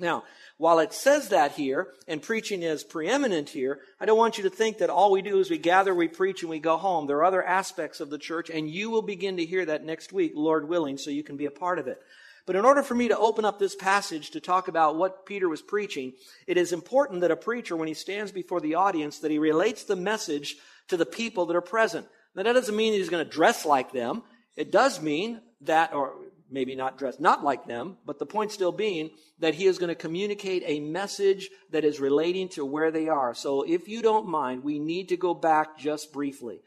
Now, 0.02 0.24
while 0.58 0.80
it 0.80 0.92
says 0.92 1.28
that 1.28 1.52
here, 1.52 1.88
and 2.08 2.20
preaching 2.20 2.62
is 2.62 2.84
preeminent 2.84 3.48
here, 3.48 3.78
I 4.00 4.04
don't 4.04 4.18
want 4.18 4.36
you 4.36 4.44
to 4.44 4.50
think 4.50 4.78
that 4.78 4.90
all 4.90 5.12
we 5.12 5.22
do 5.22 5.38
is 5.38 5.48
we 5.48 5.58
gather, 5.58 5.94
we 5.94 6.08
preach, 6.08 6.42
and 6.42 6.50
we 6.50 6.58
go 6.58 6.76
home. 6.76 7.06
There 7.06 7.18
are 7.18 7.24
other 7.24 7.42
aspects 7.42 8.00
of 8.00 8.10
the 8.10 8.18
church, 8.18 8.50
and 8.50 8.68
you 8.68 8.90
will 8.90 9.02
begin 9.02 9.36
to 9.36 9.46
hear 9.46 9.64
that 9.64 9.84
next 9.84 10.12
week, 10.12 10.32
Lord 10.34 10.68
willing, 10.68 10.98
so 10.98 11.10
you 11.10 11.22
can 11.22 11.36
be 11.36 11.46
a 11.46 11.52
part 11.52 11.78
of 11.78 11.86
it. 11.86 12.02
But 12.46 12.56
in 12.56 12.64
order 12.64 12.82
for 12.82 12.96
me 12.96 13.06
to 13.08 13.18
open 13.18 13.44
up 13.44 13.60
this 13.60 13.76
passage 13.76 14.30
to 14.32 14.40
talk 14.40 14.66
about 14.66 14.96
what 14.96 15.24
Peter 15.24 15.48
was 15.48 15.62
preaching, 15.62 16.14
it 16.48 16.56
is 16.56 16.72
important 16.72 17.20
that 17.20 17.30
a 17.30 17.36
preacher, 17.36 17.76
when 17.76 17.86
he 17.86 17.94
stands 17.94 18.32
before 18.32 18.60
the 18.60 18.74
audience, 18.74 19.20
that 19.20 19.30
he 19.30 19.38
relates 19.38 19.84
the 19.84 19.94
message 19.94 20.56
to 20.88 20.96
the 20.96 21.06
people 21.06 21.46
that 21.46 21.56
are 21.56 21.60
present. 21.60 22.08
Now, 22.34 22.42
that 22.42 22.54
doesn't 22.54 22.74
mean 22.74 22.92
he's 22.92 23.08
going 23.08 23.24
to 23.24 23.30
dress 23.30 23.64
like 23.64 23.92
them. 23.92 24.24
It 24.56 24.72
does 24.72 25.00
mean 25.00 25.40
that, 25.60 25.94
or 25.94 26.14
maybe 26.52 26.74
not 26.74 26.98
dressed 26.98 27.20
not 27.20 27.42
like 27.42 27.66
them, 27.66 27.96
but 28.06 28.18
the 28.18 28.26
point 28.26 28.52
still 28.52 28.72
being 28.72 29.10
that 29.38 29.54
he 29.54 29.66
is 29.66 29.78
going 29.78 29.88
to 29.88 29.94
communicate 29.94 30.62
a 30.66 30.80
message 30.80 31.48
that 31.70 31.84
is 31.84 31.98
relating 31.98 32.48
to 32.50 32.64
where 32.64 32.90
they 32.90 33.08
are. 33.08 33.34
So 33.34 33.62
if 33.62 33.88
you 33.88 34.02
don't 34.02 34.28
mind, 34.28 34.62
we 34.62 34.78
need 34.78 35.08
to 35.08 35.16
go 35.16 35.34
back 35.34 35.78
just 35.78 36.12
briefly. 36.12 36.60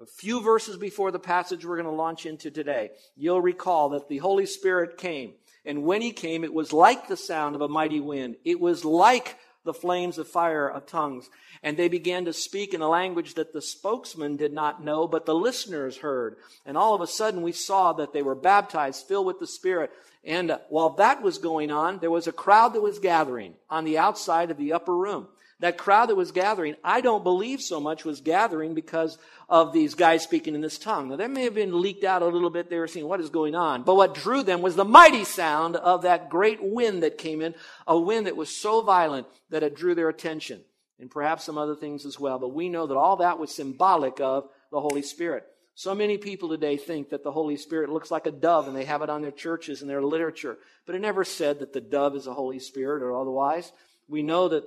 A 0.00 0.06
few 0.06 0.40
verses 0.42 0.76
before 0.76 1.10
the 1.10 1.18
passage 1.18 1.64
we're 1.64 1.76
going 1.76 1.86
to 1.86 1.92
launch 1.92 2.26
into 2.26 2.50
today, 2.50 2.90
you'll 3.16 3.40
recall 3.40 3.88
that 3.90 4.08
the 4.08 4.18
Holy 4.18 4.46
Spirit 4.46 4.96
came. 4.96 5.34
And 5.64 5.82
when 5.82 6.02
he 6.02 6.12
came, 6.12 6.44
it 6.44 6.54
was 6.54 6.72
like 6.72 7.08
the 7.08 7.16
sound 7.16 7.56
of 7.56 7.62
a 7.62 7.68
mighty 7.68 8.00
wind. 8.00 8.36
It 8.44 8.60
was 8.60 8.84
like 8.84 9.36
the 9.68 9.74
flames 9.74 10.16
of 10.16 10.26
fire 10.26 10.66
of 10.66 10.86
tongues. 10.86 11.28
And 11.62 11.76
they 11.76 11.88
began 11.88 12.24
to 12.24 12.32
speak 12.32 12.72
in 12.72 12.80
a 12.80 12.88
language 12.88 13.34
that 13.34 13.52
the 13.52 13.60
spokesman 13.60 14.36
did 14.36 14.54
not 14.54 14.82
know, 14.82 15.06
but 15.06 15.26
the 15.26 15.34
listeners 15.34 15.98
heard. 15.98 16.36
And 16.64 16.78
all 16.78 16.94
of 16.94 17.02
a 17.02 17.06
sudden 17.06 17.42
we 17.42 17.52
saw 17.52 17.92
that 17.92 18.14
they 18.14 18.22
were 18.22 18.34
baptized, 18.34 19.06
filled 19.06 19.26
with 19.26 19.40
the 19.40 19.46
Spirit. 19.46 19.92
And 20.24 20.58
while 20.70 20.90
that 20.94 21.20
was 21.20 21.36
going 21.36 21.70
on, 21.70 21.98
there 21.98 22.10
was 22.10 22.26
a 22.26 22.32
crowd 22.32 22.72
that 22.72 22.80
was 22.80 22.98
gathering 22.98 23.54
on 23.68 23.84
the 23.84 23.98
outside 23.98 24.50
of 24.50 24.56
the 24.56 24.72
upper 24.72 24.96
room 24.96 25.28
that 25.60 25.76
crowd 25.76 26.08
that 26.08 26.14
was 26.14 26.30
gathering, 26.30 26.76
I 26.84 27.00
don't 27.00 27.24
believe 27.24 27.60
so 27.60 27.80
much 27.80 28.04
was 28.04 28.20
gathering 28.20 28.74
because 28.74 29.18
of 29.48 29.72
these 29.72 29.94
guys 29.94 30.22
speaking 30.22 30.54
in 30.54 30.60
this 30.60 30.78
tongue. 30.78 31.08
Now, 31.08 31.16
that 31.16 31.30
may 31.30 31.44
have 31.44 31.54
been 31.54 31.80
leaked 31.80 32.04
out 32.04 32.22
a 32.22 32.26
little 32.26 32.50
bit. 32.50 32.70
They 32.70 32.78
were 32.78 32.86
seeing 32.86 33.08
what 33.08 33.20
is 33.20 33.30
going 33.30 33.54
on. 33.54 33.82
But 33.82 33.96
what 33.96 34.14
drew 34.14 34.42
them 34.42 34.62
was 34.62 34.76
the 34.76 34.84
mighty 34.84 35.24
sound 35.24 35.74
of 35.76 36.02
that 36.02 36.28
great 36.28 36.62
wind 36.62 37.02
that 37.02 37.18
came 37.18 37.42
in, 37.42 37.54
a 37.86 37.98
wind 37.98 38.26
that 38.26 38.36
was 38.36 38.56
so 38.56 38.82
violent 38.82 39.26
that 39.50 39.62
it 39.64 39.74
drew 39.74 39.94
their 39.94 40.08
attention. 40.08 40.60
And 41.00 41.10
perhaps 41.10 41.44
some 41.44 41.58
other 41.58 41.76
things 41.76 42.04
as 42.06 42.18
well. 42.18 42.38
But 42.38 42.54
we 42.54 42.68
know 42.68 42.86
that 42.86 42.96
all 42.96 43.16
that 43.16 43.38
was 43.38 43.54
symbolic 43.54 44.20
of 44.20 44.48
the 44.70 44.80
Holy 44.80 45.02
Spirit. 45.02 45.44
So 45.74 45.94
many 45.94 46.18
people 46.18 46.48
today 46.48 46.76
think 46.76 47.10
that 47.10 47.22
the 47.22 47.30
Holy 47.30 47.56
Spirit 47.56 47.88
looks 47.88 48.10
like 48.10 48.26
a 48.26 48.32
dove 48.32 48.66
and 48.66 48.76
they 48.76 48.84
have 48.84 49.02
it 49.02 49.10
on 49.10 49.22
their 49.22 49.30
churches 49.30 49.80
and 49.80 49.88
their 49.88 50.02
literature. 50.02 50.58
But 50.86 50.96
it 50.96 51.00
never 51.00 51.24
said 51.24 51.60
that 51.60 51.72
the 51.72 51.80
dove 51.80 52.16
is 52.16 52.24
the 52.24 52.34
Holy 52.34 52.58
Spirit 52.58 53.00
or 53.00 53.16
otherwise. 53.16 53.70
We 54.08 54.24
know 54.24 54.48
that 54.48 54.64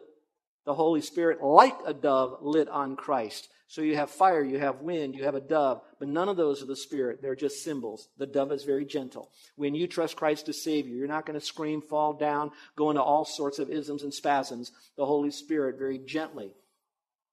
the 0.66 0.74
Holy 0.74 1.02
Spirit, 1.02 1.44
like 1.44 1.78
a 1.86 1.94
dove, 1.94 2.38
lit 2.42 2.70
on 2.70 2.96
Christ. 2.96 3.50
So 3.68 3.82
you 3.82 3.96
have 3.96 4.10
fire, 4.10 4.44
you 4.44 4.60
have 4.60 4.82
wind, 4.82 5.16
you 5.16 5.24
have 5.24 5.36
a 5.36 5.40
dove, 5.40 5.82
but 5.98 6.10
none 6.10 6.28
of 6.28 6.36
those 6.36 6.62
are 6.62 6.66
the 6.66 6.76
Spirit. 6.76 7.22
They're 7.22 7.36
just 7.36 7.64
symbols. 7.64 8.10
The 8.18 8.28
dove 8.28 8.52
is 8.52 8.66
very 8.66 8.84
gentle. 8.84 9.32
When 9.56 9.76
you 9.76 9.88
trust 9.88 10.18
Christ 10.18 10.48
to 10.48 10.54
save 10.54 10.88
you, 10.88 10.98
you're 10.98 11.08
not 11.08 11.26
going 11.26 11.40
to 11.40 11.46
scream, 11.46 11.82
fall 11.82 12.14
down, 12.14 12.52
go 12.76 12.90
into 12.90 13.02
all 13.02 13.24
sorts 13.24 13.60
of 13.60 13.70
isms 13.70 14.04
and 14.04 14.14
spasms. 14.14 14.74
The 14.98 15.06
Holy 15.06 15.32
Spirit, 15.32 15.80
very 15.80 16.00
gently, 16.00 16.52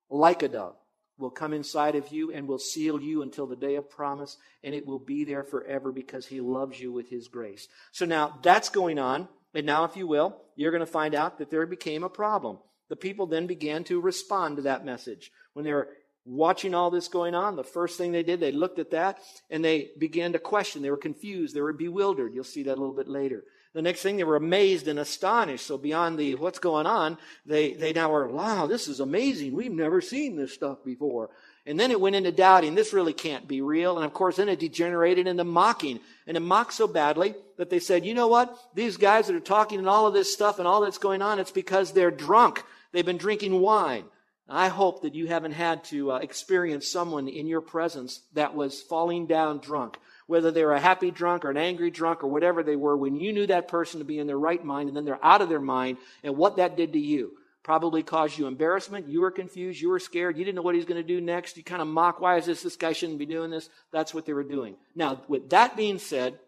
like 0.08 0.44
a 0.44 0.48
dove, 0.48 0.76
will 1.18 1.30
come 1.30 1.52
inside 1.52 1.96
of 1.96 2.12
you 2.12 2.32
and 2.32 2.46
will 2.46 2.60
seal 2.60 3.00
you 3.00 3.22
until 3.22 3.48
the 3.48 3.56
day 3.56 3.74
of 3.74 3.90
promise, 3.90 4.36
and 4.62 4.76
it 4.76 4.86
will 4.86 5.00
be 5.00 5.24
there 5.24 5.42
forever 5.42 5.90
because 5.90 6.26
He 6.26 6.40
loves 6.40 6.78
you 6.78 6.92
with 6.92 7.10
His 7.10 7.26
grace. 7.26 7.66
So 7.90 8.06
now 8.06 8.38
that's 8.42 8.68
going 8.68 9.00
on. 9.00 9.28
And 9.54 9.66
now, 9.66 9.84
if 9.84 9.96
you 9.96 10.06
will, 10.06 10.36
you're 10.54 10.70
going 10.70 10.80
to 10.80 10.86
find 10.86 11.14
out 11.14 11.38
that 11.38 11.50
there 11.50 11.66
became 11.66 12.04
a 12.04 12.08
problem. 12.08 12.58
The 12.88 12.96
people 12.96 13.26
then 13.26 13.46
began 13.46 13.84
to 13.84 14.00
respond 14.00 14.56
to 14.56 14.62
that 14.62 14.84
message. 14.84 15.30
When 15.52 15.64
they 15.64 15.72
were 15.72 15.88
watching 16.24 16.74
all 16.74 16.90
this 16.90 17.08
going 17.08 17.34
on, 17.34 17.56
the 17.56 17.64
first 17.64 17.96
thing 17.96 18.12
they 18.12 18.22
did, 18.22 18.40
they 18.40 18.52
looked 18.52 18.78
at 18.78 18.90
that 18.90 19.18
and 19.50 19.64
they 19.64 19.90
began 19.98 20.32
to 20.32 20.38
question. 20.38 20.82
They 20.82 20.90
were 20.90 20.96
confused. 20.96 21.54
They 21.54 21.60
were 21.60 21.72
bewildered. 21.72 22.34
You'll 22.34 22.44
see 22.44 22.64
that 22.64 22.76
a 22.76 22.80
little 22.80 22.94
bit 22.94 23.08
later. 23.08 23.44
The 23.74 23.82
next 23.82 24.02
thing, 24.02 24.16
they 24.16 24.24
were 24.24 24.36
amazed 24.36 24.88
and 24.88 24.98
astonished. 24.98 25.66
So 25.66 25.76
beyond 25.76 26.18
the 26.18 26.34
what's 26.34 26.58
going 26.58 26.86
on, 26.86 27.18
they, 27.44 27.74
they 27.74 27.92
now 27.92 28.12
are, 28.14 28.26
wow, 28.26 28.66
this 28.66 28.88
is 28.88 29.00
amazing. 29.00 29.54
We've 29.54 29.70
never 29.70 30.00
seen 30.00 30.36
this 30.36 30.54
stuff 30.54 30.78
before. 30.84 31.30
And 31.66 31.78
then 31.78 31.90
it 31.90 32.00
went 32.00 32.16
into 32.16 32.32
doubting. 32.32 32.74
This 32.74 32.94
really 32.94 33.12
can't 33.12 33.46
be 33.46 33.60
real. 33.60 33.96
And 33.96 34.06
of 34.06 34.14
course, 34.14 34.36
then 34.36 34.48
it 34.48 34.58
degenerated 34.58 35.26
into 35.26 35.44
mocking. 35.44 36.00
And 36.26 36.36
it 36.36 36.40
mocked 36.40 36.72
so 36.72 36.86
badly 36.86 37.34
that 37.58 37.68
they 37.68 37.78
said, 37.78 38.06
you 38.06 38.14
know 38.14 38.28
what? 38.28 38.56
These 38.74 38.96
guys 38.96 39.26
that 39.26 39.36
are 39.36 39.40
talking 39.40 39.78
and 39.78 39.88
all 39.88 40.06
of 40.06 40.14
this 40.14 40.32
stuff 40.32 40.58
and 40.58 40.66
all 40.66 40.80
that's 40.80 40.98
going 40.98 41.20
on, 41.20 41.38
it's 41.38 41.50
because 41.50 41.92
they're 41.92 42.10
drunk. 42.10 42.64
They've 42.92 43.06
been 43.06 43.18
drinking 43.18 43.60
wine. 43.60 44.04
I 44.48 44.68
hope 44.68 45.02
that 45.02 45.14
you 45.14 45.26
haven't 45.26 45.52
had 45.52 45.84
to 45.84 46.12
uh, 46.12 46.18
experience 46.18 46.90
someone 46.90 47.28
in 47.28 47.46
your 47.46 47.60
presence 47.60 48.22
that 48.32 48.54
was 48.54 48.80
falling 48.80 49.26
down 49.26 49.58
drunk, 49.58 49.98
whether 50.26 50.50
they 50.50 50.64
were 50.64 50.72
a 50.72 50.80
happy 50.80 51.10
drunk 51.10 51.44
or 51.44 51.50
an 51.50 51.58
angry 51.58 51.90
drunk 51.90 52.24
or 52.24 52.28
whatever 52.28 52.62
they 52.62 52.76
were, 52.76 52.96
when 52.96 53.16
you 53.16 53.32
knew 53.32 53.46
that 53.46 53.68
person 53.68 53.98
to 53.98 54.06
be 54.06 54.18
in 54.18 54.26
their 54.26 54.38
right 54.38 54.64
mind 54.64 54.88
and 54.88 54.96
then 54.96 55.04
they're 55.04 55.24
out 55.24 55.42
of 55.42 55.50
their 55.50 55.60
mind 55.60 55.98
and 56.22 56.36
what 56.36 56.56
that 56.56 56.76
did 56.76 56.94
to 56.94 56.98
you. 56.98 57.32
Probably 57.62 58.02
caused 58.02 58.38
you 58.38 58.46
embarrassment. 58.46 59.08
You 59.08 59.20
were 59.20 59.30
confused. 59.30 59.82
You 59.82 59.90
were 59.90 59.98
scared. 59.98 60.38
You 60.38 60.44
didn't 60.46 60.56
know 60.56 60.62
what 60.62 60.74
he's 60.74 60.86
going 60.86 61.02
to 61.02 61.06
do 61.06 61.20
next. 61.20 61.58
You 61.58 61.62
kind 61.62 61.82
of 61.82 61.88
mock, 61.88 62.18
why 62.18 62.38
is 62.38 62.46
this? 62.46 62.62
This 62.62 62.76
guy 62.76 62.94
shouldn't 62.94 63.18
be 63.18 63.26
doing 63.26 63.50
this. 63.50 63.68
That's 63.92 64.14
what 64.14 64.24
they 64.24 64.32
were 64.32 64.44
doing. 64.44 64.76
Now, 64.94 65.20
with 65.28 65.50
that 65.50 65.76
being 65.76 65.98
said, 65.98 66.38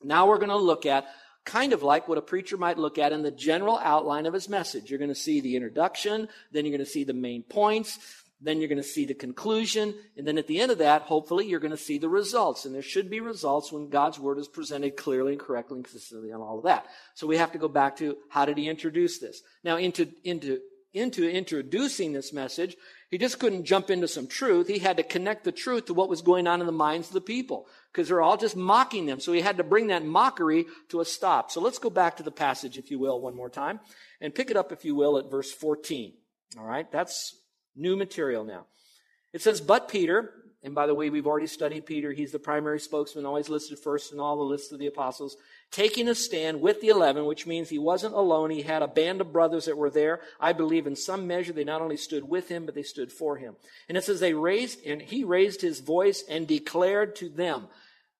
now 0.00 0.28
we're 0.28 0.38
going 0.38 0.50
to 0.50 0.56
look 0.56 0.86
at 0.86 1.08
kind 1.50 1.72
of 1.72 1.82
like 1.82 2.06
what 2.06 2.16
a 2.16 2.22
preacher 2.22 2.56
might 2.56 2.78
look 2.78 2.96
at 2.96 3.12
in 3.12 3.22
the 3.22 3.30
general 3.30 3.76
outline 3.82 4.24
of 4.24 4.32
his 4.32 4.48
message. 4.48 4.88
You're 4.88 5.00
going 5.00 5.08
to 5.08 5.16
see 5.16 5.40
the 5.40 5.56
introduction, 5.56 6.28
then 6.52 6.64
you're 6.64 6.76
going 6.76 6.86
to 6.86 6.90
see 6.90 7.02
the 7.02 7.12
main 7.12 7.42
points, 7.42 7.98
then 8.40 8.58
you're 8.58 8.68
going 8.68 8.78
to 8.78 8.84
see 8.84 9.04
the 9.04 9.14
conclusion, 9.14 9.94
and 10.16 10.24
then 10.26 10.38
at 10.38 10.46
the 10.46 10.60
end 10.60 10.70
of 10.70 10.78
that, 10.78 11.02
hopefully, 11.02 11.46
you're 11.46 11.60
going 11.60 11.72
to 11.72 11.76
see 11.76 11.98
the 11.98 12.08
results. 12.08 12.64
And 12.64 12.74
there 12.74 12.82
should 12.82 13.10
be 13.10 13.20
results 13.20 13.72
when 13.72 13.90
God's 13.90 14.18
word 14.18 14.38
is 14.38 14.46
presented 14.46 14.96
clearly 14.96 15.32
and 15.32 15.40
correctly 15.40 15.78
and 15.78 15.84
consistently 15.84 16.30
and 16.30 16.40
all 16.40 16.58
of 16.58 16.64
that. 16.64 16.86
So 17.14 17.26
we 17.26 17.36
have 17.36 17.52
to 17.52 17.58
go 17.58 17.68
back 17.68 17.96
to 17.96 18.16
how 18.28 18.44
did 18.44 18.56
he 18.56 18.68
introduce 18.68 19.18
this? 19.18 19.42
Now, 19.64 19.76
into, 19.76 20.08
into, 20.22 20.60
into 20.94 21.28
introducing 21.28 22.12
this 22.12 22.32
message, 22.32 22.76
he 23.10 23.18
just 23.18 23.40
couldn't 23.40 23.64
jump 23.64 23.90
into 23.90 24.06
some 24.06 24.28
truth. 24.28 24.68
He 24.68 24.78
had 24.78 24.96
to 24.98 25.02
connect 25.02 25.42
the 25.42 25.50
truth 25.50 25.86
to 25.86 25.94
what 25.94 26.08
was 26.08 26.22
going 26.22 26.46
on 26.46 26.60
in 26.60 26.66
the 26.66 26.72
minds 26.72 27.08
of 27.08 27.14
the 27.14 27.20
people 27.20 27.66
because 27.92 28.06
they're 28.06 28.22
all 28.22 28.36
just 28.36 28.56
mocking 28.56 29.06
them. 29.06 29.18
So 29.18 29.32
he 29.32 29.40
had 29.40 29.56
to 29.56 29.64
bring 29.64 29.88
that 29.88 30.04
mockery 30.04 30.66
to 30.90 31.00
a 31.00 31.04
stop. 31.04 31.50
So 31.50 31.60
let's 31.60 31.78
go 31.78 31.90
back 31.90 32.16
to 32.18 32.22
the 32.22 32.30
passage, 32.30 32.78
if 32.78 32.88
you 32.90 33.00
will, 33.00 33.20
one 33.20 33.34
more 33.34 33.50
time 33.50 33.80
and 34.20 34.34
pick 34.34 34.48
it 34.48 34.56
up, 34.56 34.70
if 34.70 34.84
you 34.84 34.94
will, 34.94 35.18
at 35.18 35.28
verse 35.28 35.50
14. 35.52 36.12
All 36.56 36.64
right. 36.64 36.90
That's 36.92 37.34
new 37.74 37.96
material 37.96 38.44
now. 38.44 38.66
It 39.32 39.42
says, 39.42 39.60
but 39.60 39.88
Peter, 39.88 40.32
and 40.62 40.74
by 40.74 40.86
the 40.86 40.94
way, 40.94 41.10
we've 41.10 41.26
already 41.26 41.48
studied 41.48 41.86
Peter. 41.86 42.12
He's 42.12 42.32
the 42.32 42.38
primary 42.38 42.78
spokesman, 42.78 43.26
always 43.26 43.48
listed 43.48 43.80
first 43.80 44.12
in 44.12 44.20
all 44.20 44.36
the 44.36 44.44
lists 44.44 44.70
of 44.70 44.78
the 44.78 44.86
apostles 44.86 45.36
taking 45.70 46.08
a 46.08 46.14
stand 46.14 46.60
with 46.60 46.80
the 46.80 46.88
11, 46.88 47.24
which 47.24 47.46
means 47.46 47.68
he 47.68 47.78
wasn't 47.78 48.14
alone. 48.14 48.50
He 48.50 48.62
had 48.62 48.82
a 48.82 48.88
band 48.88 49.20
of 49.20 49.32
brothers 49.32 49.66
that 49.66 49.76
were 49.76 49.90
there. 49.90 50.20
I 50.40 50.52
believe 50.52 50.86
in 50.86 50.96
some 50.96 51.26
measure 51.26 51.52
they 51.52 51.64
not 51.64 51.82
only 51.82 51.96
stood 51.96 52.28
with 52.28 52.48
him, 52.48 52.66
but 52.66 52.74
they 52.74 52.82
stood 52.82 53.12
for 53.12 53.36
him. 53.36 53.56
And 53.88 53.96
it 53.96 54.04
says 54.04 54.20
they 54.20 54.34
raised, 54.34 54.84
and 54.84 55.00
he 55.00 55.24
raised 55.24 55.60
his 55.60 55.80
voice 55.80 56.24
and 56.28 56.46
declared 56.46 57.16
to 57.16 57.28
them. 57.28 57.68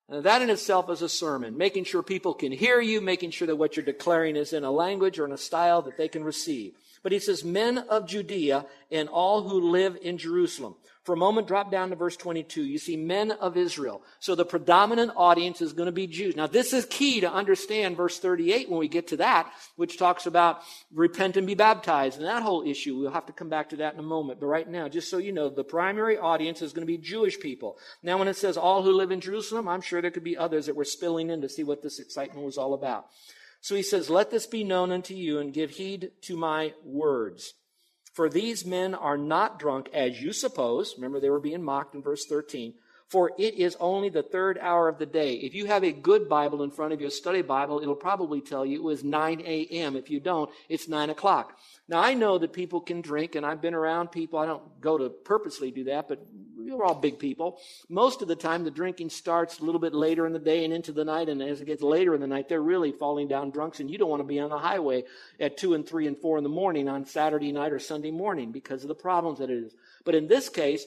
Now 0.08 0.20
that 0.22 0.42
in 0.42 0.50
itself 0.50 0.90
is 0.90 1.02
a 1.02 1.08
sermon, 1.08 1.56
making 1.56 1.84
sure 1.84 2.02
people 2.02 2.34
can 2.34 2.50
hear 2.50 2.80
you, 2.80 3.00
making 3.00 3.30
sure 3.30 3.46
that 3.46 3.56
what 3.56 3.76
you're 3.76 3.84
declaring 3.84 4.34
is 4.34 4.52
in 4.52 4.64
a 4.64 4.70
language 4.70 5.18
or 5.18 5.24
in 5.24 5.32
a 5.32 5.38
style 5.38 5.82
that 5.82 5.96
they 5.96 6.08
can 6.08 6.24
receive. 6.24 6.74
But 7.02 7.12
he 7.12 7.18
says, 7.18 7.44
men 7.44 7.78
of 7.78 8.06
Judea 8.06 8.66
and 8.90 9.08
all 9.08 9.48
who 9.48 9.70
live 9.70 9.96
in 10.02 10.18
Jerusalem. 10.18 10.74
For 11.04 11.14
a 11.14 11.16
moment, 11.18 11.48
drop 11.48 11.70
down 11.70 11.88
to 11.90 11.96
verse 11.96 12.16
22. 12.16 12.62
You 12.62 12.78
see 12.78 12.96
men 12.96 13.30
of 13.30 13.56
Israel. 13.56 14.02
So 14.18 14.34
the 14.34 14.44
predominant 14.44 15.12
audience 15.16 15.62
is 15.62 15.72
going 15.72 15.86
to 15.86 15.92
be 15.92 16.06
Jews. 16.06 16.36
Now, 16.36 16.46
this 16.46 16.74
is 16.74 16.84
key 16.84 17.20
to 17.20 17.32
understand 17.32 17.96
verse 17.96 18.18
38 18.18 18.68
when 18.68 18.78
we 18.78 18.86
get 18.86 19.08
to 19.08 19.16
that, 19.16 19.50
which 19.76 19.96
talks 19.96 20.26
about 20.26 20.60
repent 20.92 21.38
and 21.38 21.46
be 21.46 21.54
baptized 21.54 22.18
and 22.18 22.26
that 22.26 22.42
whole 22.42 22.62
issue. 22.66 22.98
We'll 22.98 23.12
have 23.12 23.26
to 23.26 23.32
come 23.32 23.48
back 23.48 23.70
to 23.70 23.76
that 23.76 23.94
in 23.94 23.98
a 23.98 24.02
moment. 24.02 24.40
But 24.40 24.46
right 24.46 24.68
now, 24.68 24.88
just 24.88 25.08
so 25.08 25.16
you 25.16 25.32
know, 25.32 25.48
the 25.48 25.64
primary 25.64 26.18
audience 26.18 26.60
is 26.60 26.74
going 26.74 26.86
to 26.86 26.92
be 26.92 26.98
Jewish 26.98 27.40
people. 27.40 27.78
Now, 28.02 28.18
when 28.18 28.28
it 28.28 28.36
says 28.36 28.58
all 28.58 28.82
who 28.82 28.92
live 28.92 29.10
in 29.10 29.22
Jerusalem, 29.22 29.68
I'm 29.68 29.80
sure 29.80 30.02
there 30.02 30.10
could 30.10 30.22
be 30.22 30.36
others 30.36 30.66
that 30.66 30.76
were 30.76 30.84
spilling 30.84 31.30
in 31.30 31.40
to 31.40 31.48
see 31.48 31.64
what 31.64 31.82
this 31.82 31.98
excitement 31.98 32.44
was 32.44 32.58
all 32.58 32.74
about. 32.74 33.06
So 33.62 33.74
he 33.74 33.82
says, 33.82 34.10
Let 34.10 34.30
this 34.30 34.46
be 34.46 34.64
known 34.64 34.90
unto 34.92 35.14
you 35.14 35.38
and 35.38 35.52
give 35.52 35.70
heed 35.70 36.12
to 36.22 36.36
my 36.36 36.74
words. 36.84 37.54
For 38.12 38.28
these 38.28 38.66
men 38.66 38.94
are 38.94 39.16
not 39.16 39.58
drunk 39.58 39.88
as 39.92 40.20
you 40.20 40.32
suppose. 40.32 40.94
Remember, 40.96 41.20
they 41.20 41.30
were 41.30 41.40
being 41.40 41.62
mocked 41.62 41.94
in 41.94 42.02
verse 42.02 42.26
13. 42.26 42.74
For 43.10 43.32
it 43.38 43.54
is 43.54 43.76
only 43.80 44.08
the 44.08 44.22
third 44.22 44.56
hour 44.58 44.88
of 44.88 44.98
the 44.98 45.06
day. 45.06 45.34
If 45.34 45.52
you 45.52 45.66
have 45.66 45.82
a 45.82 45.90
good 45.90 46.28
Bible 46.28 46.62
in 46.62 46.70
front 46.70 46.92
of 46.92 47.00
you, 47.00 47.08
a 47.08 47.10
study 47.10 47.42
Bible, 47.42 47.80
it'll 47.80 47.96
probably 47.96 48.40
tell 48.40 48.64
you 48.64 48.76
it 48.76 48.84
was 48.84 49.02
9 49.02 49.40
a.m. 49.44 49.96
If 49.96 50.10
you 50.10 50.20
don't, 50.20 50.48
it's 50.68 50.86
9 50.86 51.10
o'clock. 51.10 51.58
Now, 51.88 52.00
I 52.00 52.14
know 52.14 52.38
that 52.38 52.52
people 52.52 52.80
can 52.80 53.00
drink, 53.00 53.34
and 53.34 53.44
I've 53.44 53.60
been 53.60 53.74
around 53.74 54.12
people. 54.12 54.38
I 54.38 54.46
don't 54.46 54.80
go 54.80 54.96
to 54.96 55.08
purposely 55.08 55.72
do 55.72 55.84
that, 55.84 56.06
but 56.06 56.24
we're 56.76 56.84
all 56.84 56.94
big 56.94 57.18
people. 57.18 57.58
Most 57.88 58.22
of 58.22 58.28
the 58.28 58.36
time, 58.36 58.64
the 58.64 58.70
drinking 58.70 59.10
starts 59.10 59.58
a 59.58 59.64
little 59.64 59.80
bit 59.80 59.94
later 59.94 60.26
in 60.26 60.32
the 60.32 60.38
day 60.38 60.64
and 60.64 60.72
into 60.72 60.92
the 60.92 61.04
night, 61.04 61.28
and 61.28 61.42
as 61.42 61.60
it 61.60 61.66
gets 61.66 61.82
later 61.82 62.14
in 62.14 62.20
the 62.20 62.26
night, 62.26 62.48
they're 62.48 62.62
really 62.62 62.92
falling 62.92 63.28
down 63.28 63.50
drunks, 63.50 63.80
and 63.80 63.90
you 63.90 63.98
don't 63.98 64.10
want 64.10 64.20
to 64.20 64.26
be 64.26 64.40
on 64.40 64.50
the 64.50 64.58
highway 64.58 65.04
at 65.38 65.56
2 65.56 65.74
and 65.74 65.86
3 65.86 66.06
and 66.06 66.18
4 66.18 66.38
in 66.38 66.44
the 66.44 66.50
morning 66.50 66.88
on 66.88 67.04
Saturday 67.04 67.52
night 67.52 67.72
or 67.72 67.78
Sunday 67.78 68.10
morning 68.10 68.52
because 68.52 68.82
of 68.82 68.88
the 68.88 68.94
problems 68.94 69.38
that 69.38 69.50
it 69.50 69.64
is. 69.64 69.74
But 70.04 70.14
in 70.14 70.28
this 70.28 70.48
case, 70.48 70.84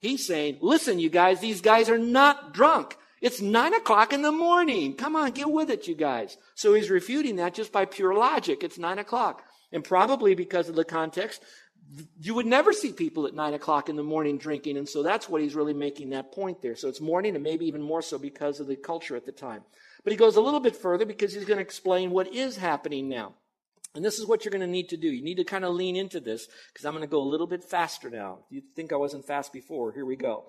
he's 0.00 0.26
saying, 0.26 0.58
listen, 0.60 0.98
you 0.98 1.10
guys, 1.10 1.40
these 1.40 1.60
guys 1.60 1.88
are 1.88 1.98
not 1.98 2.52
drunk. 2.54 2.96
It's 3.20 3.40
nine 3.40 3.72
o'clock 3.72 4.12
in 4.12 4.22
the 4.22 4.32
morning. 4.32 4.96
Come 4.96 5.14
on, 5.14 5.30
get 5.30 5.50
with 5.50 5.70
it, 5.70 5.86
you 5.86 5.94
guys. 5.94 6.36
So 6.56 6.74
he's 6.74 6.90
refuting 6.90 7.36
that 7.36 7.54
just 7.54 7.72
by 7.72 7.84
pure 7.84 8.14
logic. 8.14 8.64
It's 8.64 8.78
nine 8.78 8.98
o'clock. 8.98 9.44
And 9.70 9.84
probably 9.84 10.34
because 10.34 10.68
of 10.68 10.74
the 10.74 10.84
context, 10.84 11.42
you 12.20 12.34
would 12.34 12.46
never 12.46 12.72
see 12.72 12.92
people 12.92 13.26
at 13.26 13.34
nine 13.34 13.54
o'clock 13.54 13.88
in 13.88 13.96
the 13.96 14.02
morning 14.02 14.38
drinking. 14.38 14.76
And 14.76 14.88
so 14.88 15.02
that's 15.02 15.28
what 15.28 15.42
he's 15.42 15.54
really 15.54 15.74
making 15.74 16.10
that 16.10 16.32
point 16.32 16.62
there. 16.62 16.76
So 16.76 16.88
it's 16.88 17.00
morning 17.00 17.34
and 17.34 17.44
maybe 17.44 17.66
even 17.66 17.82
more 17.82 18.02
so 18.02 18.18
because 18.18 18.60
of 18.60 18.66
the 18.66 18.76
culture 18.76 19.16
at 19.16 19.26
the 19.26 19.32
time. 19.32 19.62
But 20.04 20.12
he 20.12 20.16
goes 20.16 20.36
a 20.36 20.40
little 20.40 20.60
bit 20.60 20.76
further 20.76 21.04
because 21.04 21.34
he's 21.34 21.44
going 21.44 21.58
to 21.58 21.62
explain 21.62 22.10
what 22.10 22.32
is 22.32 22.56
happening 22.56 23.08
now. 23.08 23.34
And 23.94 24.04
this 24.04 24.18
is 24.18 24.26
what 24.26 24.44
you're 24.44 24.52
going 24.52 24.62
to 24.62 24.66
need 24.66 24.88
to 24.88 24.96
do. 24.96 25.08
You 25.08 25.22
need 25.22 25.36
to 25.36 25.44
kind 25.44 25.64
of 25.64 25.74
lean 25.74 25.96
into 25.96 26.18
this 26.18 26.48
because 26.72 26.86
I'm 26.86 26.92
going 26.92 27.04
to 27.04 27.10
go 27.10 27.20
a 27.20 27.28
little 27.28 27.46
bit 27.46 27.62
faster 27.62 28.08
now. 28.08 28.38
You 28.48 28.62
think 28.74 28.92
I 28.92 28.96
wasn't 28.96 29.26
fast 29.26 29.52
before. 29.52 29.92
Here 29.92 30.06
we 30.06 30.16
go. 30.16 30.44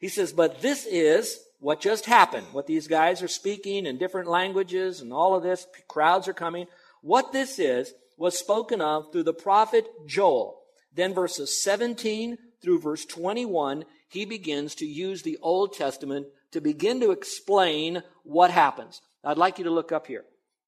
He 0.00 0.08
says, 0.08 0.32
but 0.32 0.62
this 0.62 0.84
is 0.84 1.38
what 1.60 1.80
just 1.80 2.06
happened. 2.06 2.48
What 2.50 2.66
these 2.66 2.88
guys 2.88 3.22
are 3.22 3.28
speaking 3.28 3.86
in 3.86 3.98
different 3.98 4.28
languages 4.28 5.00
and 5.00 5.12
all 5.12 5.36
of 5.36 5.44
this. 5.44 5.64
Crowds 5.86 6.26
are 6.26 6.32
coming. 6.32 6.66
What 7.02 7.32
this 7.32 7.60
is 7.60 7.94
was 8.16 8.36
spoken 8.36 8.80
of 8.80 9.12
through 9.12 9.22
the 9.22 9.32
prophet 9.32 9.86
Joel. 10.06 10.61
Then 10.94 11.14
verses 11.14 11.62
17 11.62 12.38
through 12.62 12.80
verse 12.80 13.04
21, 13.04 13.84
he 14.08 14.24
begins 14.24 14.74
to 14.76 14.86
use 14.86 15.22
the 15.22 15.38
Old 15.42 15.72
Testament 15.72 16.26
to 16.52 16.60
begin 16.60 17.00
to 17.00 17.10
explain 17.10 18.02
what 18.24 18.50
happens. 18.50 19.00
I'd 19.24 19.38
like 19.38 19.58
you 19.58 19.64
to 19.64 19.70
look 19.70 19.92
up 19.92 20.06
here. 20.06 20.24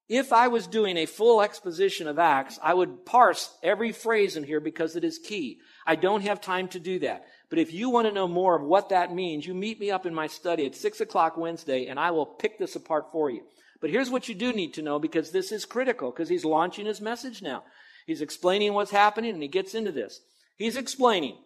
If 0.09 0.35
I 0.35 0.49
was 0.49 0.67
doing 0.67 0.99
a 0.99 1.07
full 1.07 1.41
exposition 1.41 2.07
of 2.07 2.19
Acts, 2.19 2.59
I 2.63 2.75
would 2.75 3.07
parse 3.07 3.57
every 3.63 3.91
phrase 3.91 4.37
in 4.37 4.45
here 4.45 4.61
because 4.61 4.97
it 4.97 5.05
is 5.05 5.19
key. 5.19 5.61
I 5.87 5.97
don't 5.97 6.21
have 6.23 6.43
time 6.43 6.69
to 6.69 6.79
do 6.79 6.99
that. 6.99 7.25
But 7.49 7.59
if 7.59 7.73
you 7.73 7.89
want 7.89 8.07
to 8.07 8.13
know 8.13 8.29
more 8.29 8.55
of 8.55 8.63
what 8.63 8.91
that 8.91 9.15
means, 9.15 9.47
you 9.47 9.55
meet 9.55 9.81
me 9.81 9.91
up 9.91 10.05
in 10.05 10.15
my 10.15 10.27
study 10.27 10.67
at 10.67 10.75
6 10.75 11.01
o'clock 11.01 11.39
Wednesday 11.39 11.87
and 11.87 11.99
I 11.99 12.11
will 12.11 12.27
pick 12.27 12.59
this 12.59 12.77
apart 12.77 13.13
for 13.13 13.31
you. 13.31 13.45
But 13.81 13.91
here's 13.91 14.11
what 14.11 14.29
you 14.29 14.35
do 14.35 14.53
need 14.53 14.75
to 14.75 14.83
know 14.83 14.99
because 14.99 15.31
this 15.31 15.53
is 15.53 15.65
critical 15.65 16.11
because 16.11 16.29
he's 16.29 16.45
launching 16.45 16.87
his 16.87 17.01
message 17.01 17.41
now. 17.41 17.65
He's 18.07 18.21
explaining 18.21 18.75
what's 18.75 18.90
happening 18.90 19.33
and 19.33 19.43
he 19.43 19.49
gets 19.49 19.75
into 19.75 19.93
this. 19.93 20.21
He's 20.57 20.77
explaining 20.77 21.37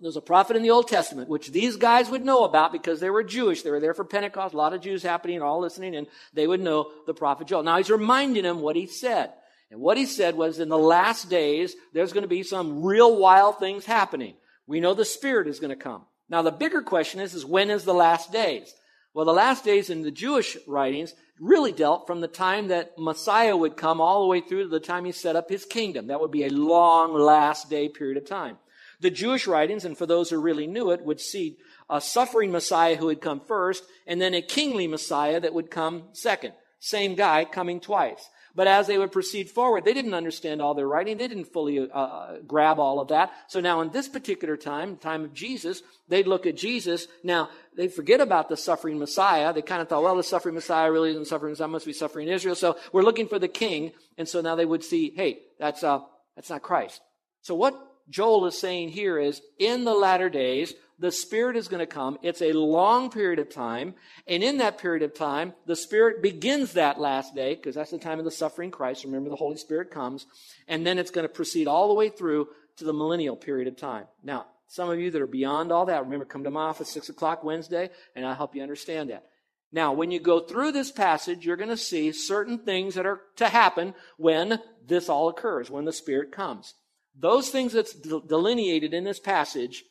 there's 0.00 0.16
a 0.16 0.20
prophet 0.20 0.56
in 0.56 0.62
the 0.62 0.70
Old 0.70 0.88
Testament, 0.88 1.28
which 1.28 1.52
these 1.52 1.76
guys 1.76 2.10
would 2.10 2.24
know 2.24 2.44
about 2.44 2.72
because 2.72 2.98
they 2.98 3.10
were 3.10 3.22
Jewish. 3.22 3.62
They 3.62 3.70
were 3.70 3.80
there 3.80 3.94
for 3.94 4.04
Pentecost, 4.04 4.52
a 4.52 4.56
lot 4.56 4.74
of 4.74 4.80
Jews 4.80 5.04
happening, 5.04 5.40
all 5.40 5.60
listening, 5.60 5.94
and 5.94 6.08
they 6.32 6.46
would 6.46 6.60
know 6.60 6.90
the 7.06 7.14
prophet 7.14 7.46
Joel. 7.46 7.62
Now 7.62 7.76
he's 7.76 7.90
reminding 7.90 8.42
them 8.42 8.60
what 8.60 8.76
he 8.76 8.86
said. 8.86 9.32
And 9.70 9.80
what 9.80 9.96
he 9.96 10.06
said 10.06 10.34
was 10.34 10.58
in 10.58 10.68
the 10.68 10.78
last 10.78 11.30
days, 11.30 11.74
there's 11.92 12.12
going 12.12 12.22
to 12.22 12.28
be 12.28 12.42
some 12.42 12.82
real 12.82 13.16
wild 13.16 13.58
things 13.58 13.84
happening. 13.84 14.34
We 14.66 14.80
know 14.80 14.94
the 14.94 15.04
Spirit 15.04 15.48
is 15.48 15.60
going 15.60 15.70
to 15.70 15.76
come. 15.76 16.04
Now, 16.28 16.42
the 16.42 16.50
bigger 16.50 16.82
question 16.82 17.20
is, 17.20 17.34
is 17.34 17.44
when 17.44 17.70
is 17.70 17.84
the 17.84 17.94
last 17.94 18.32
days? 18.32 18.74
Well, 19.14 19.24
the 19.24 19.32
last 19.32 19.64
days 19.64 19.90
in 19.90 20.02
the 20.02 20.10
Jewish 20.10 20.56
writings 20.66 21.14
really 21.40 21.72
dealt 21.72 22.06
from 22.06 22.20
the 22.20 22.28
time 22.28 22.68
that 22.68 22.92
Messiah 22.96 23.56
would 23.56 23.76
come 23.76 24.00
all 24.00 24.22
the 24.22 24.28
way 24.28 24.40
through 24.40 24.64
to 24.64 24.68
the 24.68 24.80
time 24.80 25.04
he 25.04 25.12
set 25.12 25.36
up 25.36 25.48
his 25.48 25.64
kingdom. 25.64 26.06
That 26.06 26.20
would 26.20 26.30
be 26.30 26.44
a 26.44 26.50
long 26.50 27.12
last 27.12 27.68
day 27.68 27.88
period 27.88 28.16
of 28.16 28.26
time. 28.26 28.58
The 29.00 29.10
Jewish 29.10 29.46
writings, 29.46 29.84
and 29.84 29.98
for 29.98 30.06
those 30.06 30.30
who 30.30 30.38
really 30.38 30.66
knew 30.66 30.90
it, 30.90 31.04
would 31.04 31.20
see 31.20 31.58
a 31.90 32.00
suffering 32.00 32.52
Messiah 32.52 32.96
who 32.96 33.06
would 33.06 33.20
come 33.20 33.40
first, 33.40 33.84
and 34.06 34.20
then 34.20 34.34
a 34.34 34.40
kingly 34.40 34.86
Messiah 34.86 35.40
that 35.40 35.52
would 35.52 35.70
come 35.70 36.04
second. 36.12 36.54
Same 36.78 37.14
guy 37.14 37.44
coming 37.44 37.80
twice. 37.80 38.28
But 38.54 38.68
as 38.68 38.86
they 38.86 38.98
would 38.98 39.10
proceed 39.10 39.50
forward, 39.50 39.84
they 39.84 39.94
didn't 39.94 40.14
understand 40.14 40.62
all 40.62 40.74
their 40.74 40.86
writing. 40.86 41.16
They 41.16 41.26
didn't 41.26 41.52
fully 41.52 41.88
uh, 41.92 42.36
grab 42.46 42.78
all 42.78 43.00
of 43.00 43.08
that. 43.08 43.32
So 43.48 43.60
now 43.60 43.80
in 43.80 43.90
this 43.90 44.08
particular 44.08 44.56
time, 44.56 44.96
time 44.96 45.24
of 45.24 45.34
Jesus, 45.34 45.82
they'd 46.08 46.26
look 46.26 46.46
at 46.46 46.56
Jesus. 46.56 47.08
Now, 47.24 47.48
they 47.76 47.88
forget 47.88 48.20
about 48.20 48.48
the 48.48 48.56
suffering 48.56 48.98
Messiah. 48.98 49.52
They 49.52 49.62
kind 49.62 49.82
of 49.82 49.88
thought, 49.88 50.04
well, 50.04 50.16
the 50.16 50.22
suffering 50.22 50.54
Messiah 50.54 50.92
really 50.92 51.10
isn't 51.10 51.26
suffering 51.26 51.52
Messiah, 51.52 51.68
must 51.68 51.86
be 51.86 51.92
suffering 51.92 52.28
Israel. 52.28 52.54
So 52.54 52.76
we're 52.92 53.02
looking 53.02 53.26
for 53.26 53.40
the 53.40 53.48
king. 53.48 53.92
And 54.16 54.28
so 54.28 54.40
now 54.40 54.54
they 54.54 54.66
would 54.66 54.84
see, 54.84 55.12
hey, 55.16 55.40
that's, 55.58 55.82
uh, 55.82 56.00
that's 56.36 56.50
not 56.50 56.62
Christ. 56.62 57.00
So 57.42 57.54
what 57.54 57.74
Joel 58.08 58.46
is 58.46 58.58
saying 58.58 58.90
here 58.90 59.18
is, 59.18 59.40
in 59.58 59.84
the 59.84 59.94
latter 59.94 60.28
days, 60.28 60.74
the 60.98 61.10
Spirit 61.10 61.56
is 61.56 61.68
going 61.68 61.80
to 61.80 61.86
come. 61.86 62.18
It's 62.22 62.42
a 62.42 62.52
long 62.52 63.10
period 63.10 63.38
of 63.38 63.52
time. 63.52 63.94
And 64.26 64.42
in 64.42 64.58
that 64.58 64.78
period 64.78 65.02
of 65.02 65.14
time, 65.14 65.54
the 65.66 65.76
Spirit 65.76 66.22
begins 66.22 66.74
that 66.74 67.00
last 67.00 67.34
day, 67.34 67.54
because 67.54 67.74
that's 67.74 67.90
the 67.90 67.98
time 67.98 68.18
of 68.18 68.24
the 68.24 68.30
suffering 68.30 68.70
Christ. 68.70 69.04
Remember, 69.04 69.30
the 69.30 69.36
Holy 69.36 69.56
Spirit 69.56 69.90
comes. 69.90 70.26
And 70.68 70.86
then 70.86 70.98
it's 70.98 71.10
going 71.10 71.26
to 71.26 71.32
proceed 71.32 71.66
all 71.66 71.88
the 71.88 71.94
way 71.94 72.10
through 72.10 72.48
to 72.76 72.84
the 72.84 72.92
millennial 72.92 73.36
period 73.36 73.68
of 73.68 73.76
time. 73.76 74.04
Now, 74.22 74.46
some 74.66 74.88
of 74.90 74.98
you 74.98 75.10
that 75.10 75.22
are 75.22 75.26
beyond 75.26 75.72
all 75.72 75.86
that, 75.86 76.04
remember, 76.04 76.24
come 76.24 76.44
to 76.44 76.50
my 76.50 76.64
office 76.64 76.90
6 76.90 77.08
o'clock 77.08 77.44
Wednesday, 77.44 77.90
and 78.14 78.26
I'll 78.26 78.34
help 78.34 78.54
you 78.54 78.62
understand 78.62 79.10
that. 79.10 79.26
Now, 79.72 79.92
when 79.92 80.10
you 80.10 80.20
go 80.20 80.40
through 80.40 80.72
this 80.72 80.92
passage, 80.92 81.44
you're 81.44 81.56
going 81.56 81.68
to 81.68 81.76
see 81.76 82.12
certain 82.12 82.58
things 82.58 82.94
that 82.94 83.06
are 83.06 83.20
to 83.36 83.48
happen 83.48 83.94
when 84.16 84.60
this 84.86 85.08
all 85.08 85.28
occurs, 85.28 85.70
when 85.70 85.84
the 85.84 85.92
Spirit 85.92 86.30
comes. 86.30 86.74
Those 87.18 87.50
things 87.50 87.72
that's 87.72 87.92
delineated 87.94 88.92
in 88.92 89.04
this 89.04 89.20
passage 89.20 89.84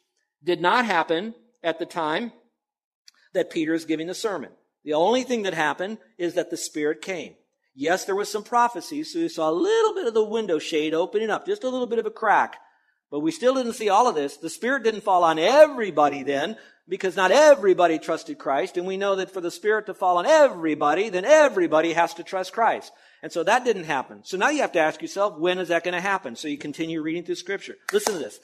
did 0.43 0.61
not 0.61 0.85
happen 0.85 1.35
at 1.63 1.79
the 1.79 1.85
time 1.85 2.33
that 3.33 3.49
Peter 3.49 3.73
is 3.73 3.85
giving 3.85 4.07
the 4.07 4.13
sermon. 4.13 4.51
The 4.83 4.93
only 4.93 5.23
thing 5.23 5.43
that 5.43 5.53
happened 5.53 5.97
is 6.17 6.33
that 6.33 6.49
the 6.49 6.57
Spirit 6.57 7.01
came. 7.01 7.35
Yes, 7.75 8.05
there 8.05 8.15
was 8.15 8.29
some 8.29 8.43
prophecy, 8.43 9.03
so 9.03 9.19
we 9.19 9.29
saw 9.29 9.49
a 9.49 9.51
little 9.51 9.95
bit 9.95 10.05
of 10.05 10.13
the 10.13 10.23
window 10.23 10.59
shade 10.59 10.93
opening 10.93 11.29
up, 11.29 11.45
just 11.45 11.63
a 11.63 11.69
little 11.69 11.87
bit 11.87 11.99
of 11.99 12.05
a 12.05 12.11
crack. 12.11 12.57
But 13.09 13.21
we 13.21 13.31
still 13.31 13.55
didn't 13.55 13.73
see 13.73 13.89
all 13.89 14.07
of 14.07 14.15
this. 14.15 14.37
The 14.37 14.49
Spirit 14.49 14.83
didn't 14.83 15.01
fall 15.01 15.23
on 15.23 15.39
everybody 15.39 16.23
then, 16.23 16.57
because 16.87 17.15
not 17.15 17.31
everybody 17.31 17.97
trusted 17.97 18.37
Christ. 18.37 18.75
And 18.77 18.85
we 18.85 18.97
know 18.97 19.15
that 19.15 19.31
for 19.31 19.41
the 19.41 19.49
Spirit 19.49 19.85
to 19.85 19.93
fall 19.93 20.17
on 20.17 20.25
everybody, 20.25 21.09
then 21.09 21.25
everybody 21.25 21.93
has 21.93 22.13
to 22.15 22.23
trust 22.23 22.53
Christ. 22.53 22.91
And 23.23 23.31
so 23.31 23.43
that 23.43 23.63
didn't 23.63 23.85
happen. 23.85 24.19
So 24.23 24.37
now 24.37 24.49
you 24.49 24.61
have 24.61 24.73
to 24.73 24.79
ask 24.79 25.01
yourself, 25.01 25.39
when 25.39 25.57
is 25.57 25.69
that 25.69 25.83
going 25.83 25.95
to 25.95 26.01
happen? 26.01 26.35
So 26.35 26.49
you 26.49 26.57
continue 26.57 27.01
reading 27.01 27.23
through 27.23 27.35
Scripture. 27.35 27.77
Listen 27.91 28.13
to 28.13 28.19
this. 28.19 28.39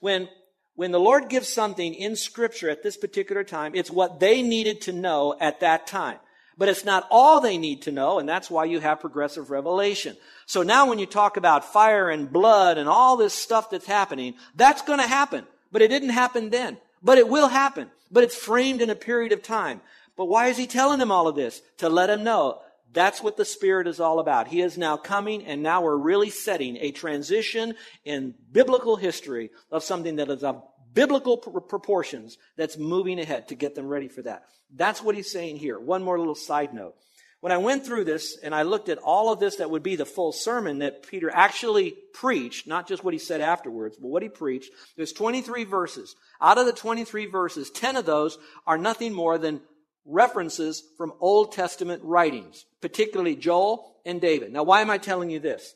When 0.00 0.28
when 0.74 0.90
the 0.90 0.98
Lord 0.98 1.28
gives 1.28 1.48
something 1.48 1.94
in 1.94 2.16
Scripture 2.16 2.70
at 2.70 2.82
this 2.82 2.96
particular 2.96 3.44
time, 3.44 3.72
it's 3.74 3.90
what 3.90 4.20
they 4.20 4.40
needed 4.40 4.80
to 4.82 4.92
know 4.92 5.36
at 5.38 5.60
that 5.60 5.86
time. 5.86 6.18
But 6.56 6.68
it's 6.68 6.84
not 6.84 7.06
all 7.10 7.40
they 7.40 7.58
need 7.58 7.82
to 7.82 7.92
know, 7.92 8.18
and 8.18 8.26
that's 8.28 8.50
why 8.50 8.64
you 8.64 8.80
have 8.80 9.00
progressive 9.00 9.50
revelation. 9.50 10.16
So 10.46 10.62
now 10.62 10.88
when 10.88 10.98
you 10.98 11.06
talk 11.06 11.36
about 11.36 11.70
fire 11.72 12.08
and 12.08 12.32
blood 12.32 12.78
and 12.78 12.88
all 12.88 13.16
this 13.16 13.34
stuff 13.34 13.70
that's 13.70 13.86
happening, 13.86 14.34
that's 14.54 14.82
going 14.82 14.98
to 14.98 15.06
happen. 15.06 15.46
But 15.70 15.82
it 15.82 15.88
didn't 15.88 16.10
happen 16.10 16.50
then. 16.50 16.78
But 17.02 17.18
it 17.18 17.28
will 17.28 17.48
happen. 17.48 17.90
But 18.10 18.24
it's 18.24 18.36
framed 18.36 18.80
in 18.80 18.90
a 18.90 18.94
period 18.94 19.32
of 19.32 19.42
time. 19.42 19.80
But 20.16 20.26
why 20.26 20.48
is 20.48 20.56
he 20.56 20.66
telling 20.66 20.98
them 20.98 21.10
all 21.10 21.28
of 21.28 21.36
this? 21.36 21.62
To 21.78 21.88
let 21.88 22.06
them 22.06 22.24
know 22.24 22.60
that's 22.92 23.22
what 23.22 23.36
the 23.36 23.44
Spirit 23.44 23.86
is 23.86 24.00
all 24.00 24.18
about. 24.18 24.48
He 24.48 24.60
is 24.60 24.76
now 24.76 24.96
coming, 24.96 25.44
and 25.46 25.62
now 25.62 25.82
we're 25.82 25.96
really 25.96 26.30
setting 26.30 26.76
a 26.76 26.90
transition 26.92 27.74
in 28.04 28.34
biblical 28.50 28.96
history 28.96 29.50
of 29.70 29.82
something 29.82 30.16
that 30.16 30.30
is 30.30 30.44
of 30.44 30.62
biblical 30.92 31.38
pr- 31.38 31.60
proportions 31.60 32.36
that's 32.56 32.76
moving 32.76 33.18
ahead 33.18 33.48
to 33.48 33.54
get 33.54 33.74
them 33.74 33.86
ready 33.86 34.08
for 34.08 34.22
that. 34.22 34.44
That's 34.74 35.02
what 35.02 35.14
he's 35.14 35.30
saying 35.30 35.56
here. 35.56 35.78
One 35.78 36.02
more 36.02 36.18
little 36.18 36.34
side 36.34 36.74
note. 36.74 36.94
When 37.40 37.50
I 37.50 37.58
went 37.58 37.84
through 37.84 38.04
this 38.04 38.38
and 38.40 38.54
I 38.54 38.62
looked 38.62 38.88
at 38.88 38.98
all 38.98 39.32
of 39.32 39.40
this 39.40 39.56
that 39.56 39.68
would 39.68 39.82
be 39.82 39.96
the 39.96 40.06
full 40.06 40.30
sermon 40.30 40.78
that 40.78 41.02
Peter 41.02 41.28
actually 41.28 41.96
preached, 42.14 42.68
not 42.68 42.86
just 42.86 43.02
what 43.02 43.14
he 43.14 43.18
said 43.18 43.40
afterwards, 43.40 43.96
but 43.96 44.06
what 44.06 44.22
he 44.22 44.28
preached, 44.28 44.70
there's 44.96 45.12
23 45.12 45.64
verses. 45.64 46.14
Out 46.40 46.58
of 46.58 46.66
the 46.66 46.72
23 46.72 47.26
verses, 47.26 47.68
10 47.70 47.96
of 47.96 48.06
those 48.06 48.38
are 48.64 48.78
nothing 48.78 49.12
more 49.12 49.38
than 49.38 49.60
references 50.04 50.82
from 50.96 51.12
Old 51.20 51.52
Testament 51.52 52.02
writings, 52.04 52.64
particularly 52.80 53.36
Joel 53.36 53.96
and 54.04 54.20
David. 54.20 54.52
Now, 54.52 54.62
why 54.62 54.80
am 54.80 54.90
I 54.90 54.98
telling 54.98 55.30
you 55.30 55.38
this? 55.38 55.74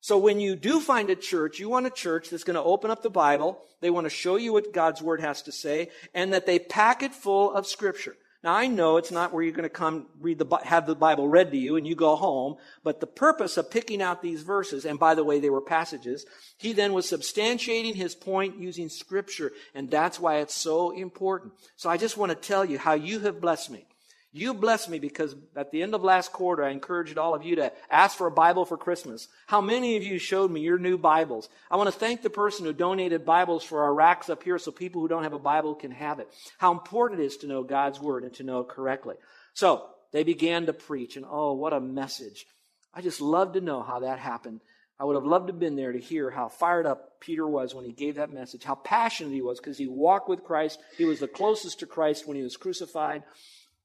So 0.00 0.16
when 0.16 0.40
you 0.40 0.56
do 0.56 0.80
find 0.80 1.10
a 1.10 1.16
church, 1.16 1.58
you 1.58 1.68
want 1.68 1.86
a 1.86 1.90
church 1.90 2.30
that's 2.30 2.44
going 2.44 2.54
to 2.54 2.62
open 2.62 2.90
up 2.90 3.02
the 3.02 3.10
Bible, 3.10 3.60
they 3.80 3.90
want 3.90 4.06
to 4.06 4.10
show 4.10 4.36
you 4.36 4.52
what 4.52 4.72
God's 4.72 5.02
Word 5.02 5.20
has 5.20 5.42
to 5.42 5.52
say, 5.52 5.90
and 6.14 6.32
that 6.32 6.46
they 6.46 6.58
pack 6.58 7.02
it 7.02 7.14
full 7.14 7.52
of 7.52 7.66
Scripture. 7.66 8.16
Now 8.42 8.54
I 8.54 8.68
know 8.68 8.96
it's 8.96 9.10
not 9.10 9.32
where 9.32 9.42
you're 9.42 9.52
going 9.52 9.64
to 9.64 9.68
come 9.68 10.06
read 10.18 10.38
the, 10.38 10.56
have 10.64 10.86
the 10.86 10.94
Bible 10.94 11.28
read 11.28 11.50
to 11.50 11.58
you 11.58 11.76
and 11.76 11.86
you 11.86 11.94
go 11.94 12.16
home, 12.16 12.56
but 12.82 13.00
the 13.00 13.06
purpose 13.06 13.58
of 13.58 13.70
picking 13.70 14.00
out 14.00 14.22
these 14.22 14.42
verses, 14.42 14.86
and 14.86 14.98
by 14.98 15.14
the 15.14 15.24
way, 15.24 15.40
they 15.40 15.50
were 15.50 15.60
passages, 15.60 16.24
he 16.56 16.72
then 16.72 16.94
was 16.94 17.04
substantiating 17.04 17.94
his 17.94 18.14
point 18.14 18.58
using 18.58 18.88
scripture, 18.88 19.52
and 19.74 19.90
that's 19.90 20.18
why 20.18 20.38
it's 20.38 20.54
so 20.54 20.90
important. 20.90 21.52
So 21.76 21.90
I 21.90 21.98
just 21.98 22.16
want 22.16 22.30
to 22.30 22.36
tell 22.36 22.64
you 22.64 22.78
how 22.78 22.94
you 22.94 23.20
have 23.20 23.42
blessed 23.42 23.70
me. 23.70 23.86
You 24.32 24.54
blessed 24.54 24.88
me 24.88 25.00
because 25.00 25.34
at 25.56 25.72
the 25.72 25.82
end 25.82 25.92
of 25.92 26.04
last 26.04 26.32
quarter, 26.32 26.62
I 26.62 26.70
encouraged 26.70 27.18
all 27.18 27.34
of 27.34 27.44
you 27.44 27.56
to 27.56 27.72
ask 27.90 28.16
for 28.16 28.28
a 28.28 28.30
Bible 28.30 28.64
for 28.64 28.76
Christmas. 28.76 29.26
How 29.48 29.60
many 29.60 29.96
of 29.96 30.04
you 30.04 30.18
showed 30.18 30.52
me 30.52 30.60
your 30.60 30.78
new 30.78 30.96
Bibles? 30.96 31.48
I 31.68 31.76
want 31.76 31.88
to 31.88 31.98
thank 31.98 32.22
the 32.22 32.30
person 32.30 32.64
who 32.64 32.72
donated 32.72 33.26
Bibles 33.26 33.64
for 33.64 33.82
our 33.82 33.92
racks 33.92 34.30
up 34.30 34.44
here 34.44 34.58
so 34.58 34.70
people 34.70 35.00
who 35.00 35.08
don't 35.08 35.24
have 35.24 35.32
a 35.32 35.38
Bible 35.38 35.74
can 35.74 35.90
have 35.90 36.20
it. 36.20 36.28
How 36.58 36.70
important 36.70 37.20
it 37.20 37.24
is 37.24 37.38
to 37.38 37.48
know 37.48 37.64
God's 37.64 37.98
Word 37.98 38.22
and 38.22 38.32
to 38.34 38.44
know 38.44 38.60
it 38.60 38.68
correctly. 38.68 39.16
So, 39.52 39.86
they 40.12 40.22
began 40.22 40.66
to 40.66 40.72
preach, 40.72 41.16
and 41.16 41.26
oh, 41.28 41.52
what 41.54 41.72
a 41.72 41.80
message. 41.80 42.46
I 42.94 43.00
just 43.00 43.20
love 43.20 43.52
to 43.54 43.60
know 43.60 43.82
how 43.82 44.00
that 44.00 44.18
happened. 44.18 44.60
I 44.98 45.04
would 45.04 45.14
have 45.14 45.24
loved 45.24 45.46
to 45.46 45.52
have 45.52 45.60
been 45.60 45.76
there 45.76 45.92
to 45.92 45.98
hear 45.98 46.30
how 46.30 46.48
fired 46.48 46.86
up 46.86 47.20
Peter 47.20 47.46
was 47.46 47.74
when 47.74 47.84
he 47.84 47.92
gave 47.92 48.16
that 48.16 48.32
message, 48.32 48.64
how 48.64 48.74
passionate 48.74 49.32
he 49.32 49.40
was 49.40 49.58
because 49.58 49.78
he 49.78 49.86
walked 49.86 50.28
with 50.28 50.44
Christ. 50.44 50.78
He 50.98 51.04
was 51.04 51.20
the 51.20 51.28
closest 51.28 51.80
to 51.80 51.86
Christ 51.86 52.28
when 52.28 52.36
he 52.36 52.42
was 52.42 52.56
crucified. 52.56 53.22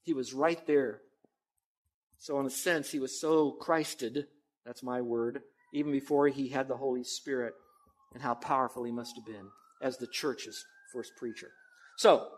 He 0.06 0.14
was 0.14 0.34
right 0.34 0.66
there. 0.66 1.02
So, 2.18 2.40
in 2.40 2.46
a 2.46 2.52
sense, 2.52 2.92
he 2.92 3.00
was 3.00 3.20
so 3.20 3.52
Christed, 3.52 4.28
that's 4.66 4.84
my 4.84 5.02
word, 5.02 5.42
even 5.74 5.92
before 5.92 6.28
he 6.28 6.48
had 6.48 6.68
the 6.68 6.78
Holy 6.78 7.04
Spirit, 7.04 7.54
and 8.14 8.24
how 8.24 8.36
powerful 8.36 8.84
he 8.84 8.92
must 8.92 9.16
have 9.18 9.26
been 9.26 9.50
as 9.82 9.98
the 9.98 10.08
church's 10.08 10.64
first 10.94 11.12
preacher. 11.18 11.50
So, 11.98 12.30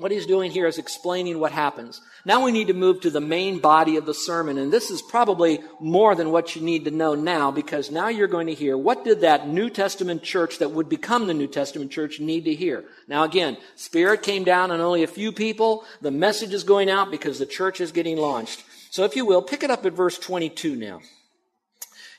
what 0.00 0.10
he's 0.10 0.26
doing 0.26 0.50
here 0.50 0.66
is 0.66 0.78
explaining 0.78 1.38
what 1.38 1.52
happens. 1.52 2.00
Now 2.24 2.44
we 2.44 2.52
need 2.52 2.68
to 2.68 2.74
move 2.74 3.00
to 3.00 3.10
the 3.10 3.20
main 3.20 3.58
body 3.58 3.96
of 3.96 4.06
the 4.06 4.14
sermon, 4.14 4.58
and 4.58 4.72
this 4.72 4.90
is 4.90 5.02
probably 5.02 5.60
more 5.80 6.14
than 6.14 6.30
what 6.30 6.54
you 6.54 6.62
need 6.62 6.84
to 6.84 6.90
know 6.90 7.14
now 7.14 7.50
because 7.50 7.90
now 7.90 8.08
you're 8.08 8.28
going 8.28 8.46
to 8.46 8.54
hear 8.54 8.76
what 8.76 9.04
did 9.04 9.20
that 9.20 9.48
New 9.48 9.70
Testament 9.70 10.22
church 10.22 10.58
that 10.58 10.72
would 10.72 10.88
become 10.88 11.26
the 11.26 11.34
New 11.34 11.46
Testament 11.46 11.90
church 11.90 12.20
need 12.20 12.44
to 12.44 12.54
hear. 12.54 12.84
Now 13.08 13.24
again, 13.24 13.56
Spirit 13.76 14.22
came 14.22 14.44
down 14.44 14.70
on 14.70 14.80
only 14.80 15.02
a 15.02 15.06
few 15.06 15.32
people. 15.32 15.84
The 16.00 16.10
message 16.10 16.52
is 16.52 16.64
going 16.64 16.90
out 16.90 17.10
because 17.10 17.38
the 17.38 17.46
church 17.46 17.80
is 17.80 17.92
getting 17.92 18.16
launched. 18.16 18.64
So 18.90 19.04
if 19.04 19.16
you 19.16 19.24
will, 19.24 19.42
pick 19.42 19.62
it 19.62 19.70
up 19.70 19.86
at 19.86 19.92
verse 19.92 20.18
22 20.18 20.76
now. 20.76 21.00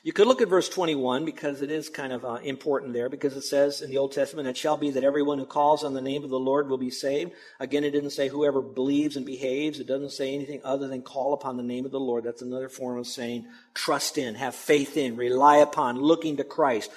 You 0.04 0.12
could 0.12 0.26
look 0.26 0.42
at 0.42 0.48
verse 0.48 0.68
21 0.68 1.24
because 1.24 1.62
it 1.62 1.70
is 1.70 1.88
kind 1.88 2.12
of 2.12 2.24
uh, 2.24 2.40
important 2.42 2.92
there 2.92 3.08
because 3.08 3.36
it 3.36 3.44
says 3.44 3.82
in 3.82 3.90
the 3.90 3.98
Old 3.98 4.10
Testament, 4.10 4.48
it 4.48 4.56
shall 4.56 4.76
be 4.76 4.90
that 4.90 5.04
everyone 5.04 5.38
who 5.38 5.46
calls 5.46 5.84
on 5.84 5.94
the 5.94 6.00
name 6.00 6.24
of 6.24 6.30
the 6.30 6.40
Lord 6.40 6.68
will 6.68 6.78
be 6.78 6.90
saved. 6.90 7.30
Again, 7.60 7.84
it 7.84 7.92
didn't 7.92 8.10
say 8.10 8.26
whoever 8.26 8.60
believes 8.60 9.16
and 9.16 9.24
behaves. 9.24 9.78
It 9.78 9.86
doesn't 9.86 10.10
say 10.10 10.34
anything 10.34 10.60
other 10.64 10.88
than 10.88 11.02
call 11.02 11.34
upon 11.34 11.56
the 11.56 11.62
name 11.62 11.84
of 11.84 11.92
the 11.92 12.00
Lord. 12.00 12.24
That's 12.24 12.42
another 12.42 12.68
form 12.68 12.98
of 12.98 13.06
saying 13.06 13.46
trust 13.74 14.18
in, 14.18 14.34
have 14.34 14.56
faith 14.56 14.96
in, 14.96 15.14
rely 15.14 15.58
upon, 15.58 16.00
looking 16.00 16.36
to 16.38 16.44
Christ, 16.44 16.90